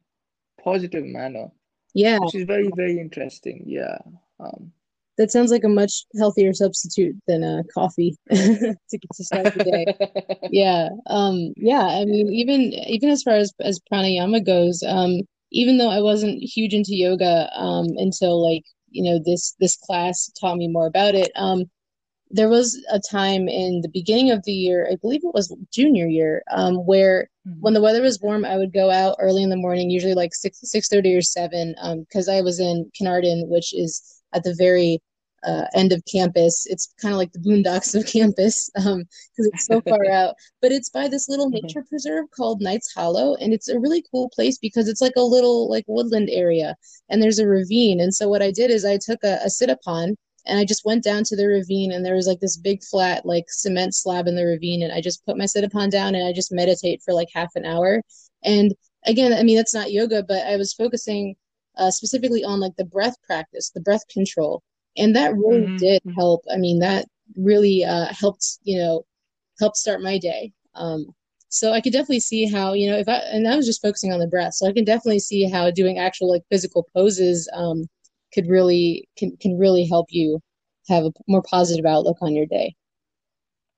[0.62, 1.50] positive manner.
[1.94, 3.64] Yeah, which is very very interesting.
[3.66, 3.98] Yeah.
[4.40, 4.72] Um,
[5.18, 9.64] that sounds like a much healthier substitute than a uh, coffee to, to start the
[9.64, 10.38] day.
[10.50, 10.88] yeah.
[11.06, 11.86] Um, yeah.
[11.86, 15.20] I mean, even, even as far as, as pranayama goes, um,
[15.52, 20.30] even though I wasn't huge into yoga, um, until like, you know, this, this class
[20.40, 21.30] taught me more about it.
[21.36, 21.64] Um,
[22.30, 26.08] there was a time in the beginning of the year, I believe it was junior
[26.08, 27.60] year, um, where mm-hmm.
[27.60, 30.34] when the weather was warm, I would go out early in the morning, usually like
[30.34, 34.54] six six thirty or seven, because um, I was in Carnarvon, which is at the
[34.58, 35.00] very
[35.44, 36.66] uh, end of campus.
[36.66, 39.04] It's kind of like the boondocks of campus because um,
[39.36, 40.34] it's so far out.
[40.60, 41.66] But it's by this little mm-hmm.
[41.66, 45.22] nature preserve called Knights Hollow, and it's a really cool place because it's like a
[45.22, 46.76] little like woodland area,
[47.08, 48.00] and there's a ravine.
[48.00, 50.16] And so what I did is I took a, a sit upon
[50.46, 53.24] and I just went down to the ravine, and there was like this big flat
[53.24, 56.26] like cement slab in the ravine, and I just put my sit upon down and
[56.26, 58.02] I just meditate for like half an hour.
[58.42, 58.74] And
[59.06, 61.36] again, I mean that's not yoga, but I was focusing
[61.76, 64.62] uh, specifically on like the breath practice, the breath control.
[64.96, 65.76] And that really mm-hmm.
[65.76, 66.14] did mm-hmm.
[66.14, 66.44] help.
[66.52, 67.06] I mean, that
[67.36, 69.04] really uh, helped, you know,
[69.58, 70.52] help start my day.
[70.74, 71.06] Um,
[71.48, 74.12] so I could definitely see how, you know, if I, and I was just focusing
[74.12, 74.54] on the breath.
[74.54, 77.86] So I can definitely see how doing actual like physical poses um,
[78.32, 80.40] could really, can, can really help you
[80.88, 82.74] have a more positive outlook on your day.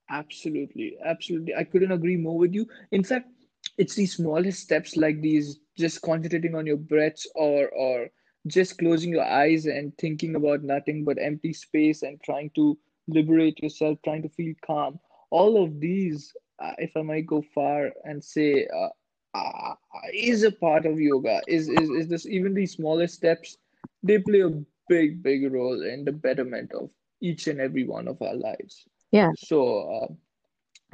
[0.09, 0.97] Absolutely.
[1.03, 1.53] Absolutely.
[1.53, 2.67] I couldn't agree more with you.
[2.91, 3.29] In fact,
[3.77, 8.07] it's these smallest steps like these just concentrating on your breaths or or
[8.47, 13.59] just closing your eyes and thinking about nothing but empty space and trying to liberate
[13.59, 14.99] yourself trying to feel calm.
[15.31, 18.89] All of these uh, if i might go far and say uh,
[19.37, 19.73] uh,
[20.13, 21.41] is a part of yoga.
[21.47, 23.57] Is, is is this even these smallest steps
[24.03, 24.51] they play a
[24.89, 26.89] big big role in the betterment of
[27.21, 28.85] each and every one of our lives.
[29.11, 29.31] Yeah.
[29.37, 29.57] So
[29.97, 30.13] uh,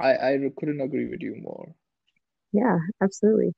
[0.00, 1.74] i i couldn't agree with you more
[2.54, 3.52] yeah absolutely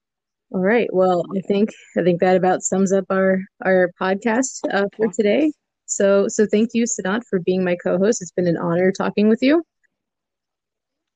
[0.52, 4.86] all right well i think i think that about sums up our our podcast uh,
[4.96, 5.52] for today
[5.86, 9.42] so so thank you Sanat for being my co-host it's been an honor talking with
[9.42, 9.62] you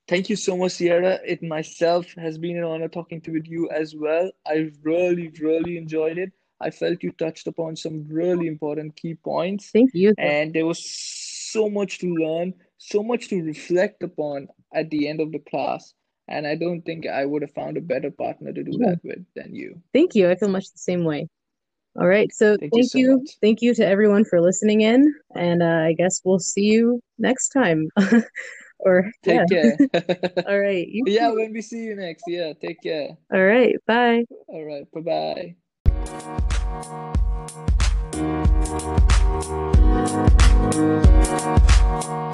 [0.09, 1.21] Thank you so much, Sierra.
[1.25, 4.29] It myself has been an honor talking to with you as well.
[4.45, 6.33] I really, really enjoyed it.
[6.61, 9.71] I felt you touched upon some really important key points.
[9.71, 10.13] Thank you.
[10.19, 15.21] And there was so much to learn, so much to reflect upon at the end
[15.21, 15.95] of the class.
[16.31, 18.91] And I don't think I would have found a better partner to do yeah.
[18.91, 19.83] that with than you.
[19.93, 20.31] Thank you.
[20.31, 21.29] I feel much the same way.
[21.99, 22.33] All right.
[22.33, 23.07] So thank, thank you.
[23.07, 25.13] So you thank you to everyone for listening in.
[25.35, 27.89] And uh, I guess we'll see you next time.
[28.81, 29.77] or take care.
[30.47, 30.87] All right.
[30.89, 32.25] yeah, when we see you next.
[32.27, 33.17] Yeah, take care.
[33.33, 33.77] All right.
[33.87, 34.25] Bye.
[34.49, 34.87] All right.
[34.93, 35.55] Bye
[42.11, 42.30] bye.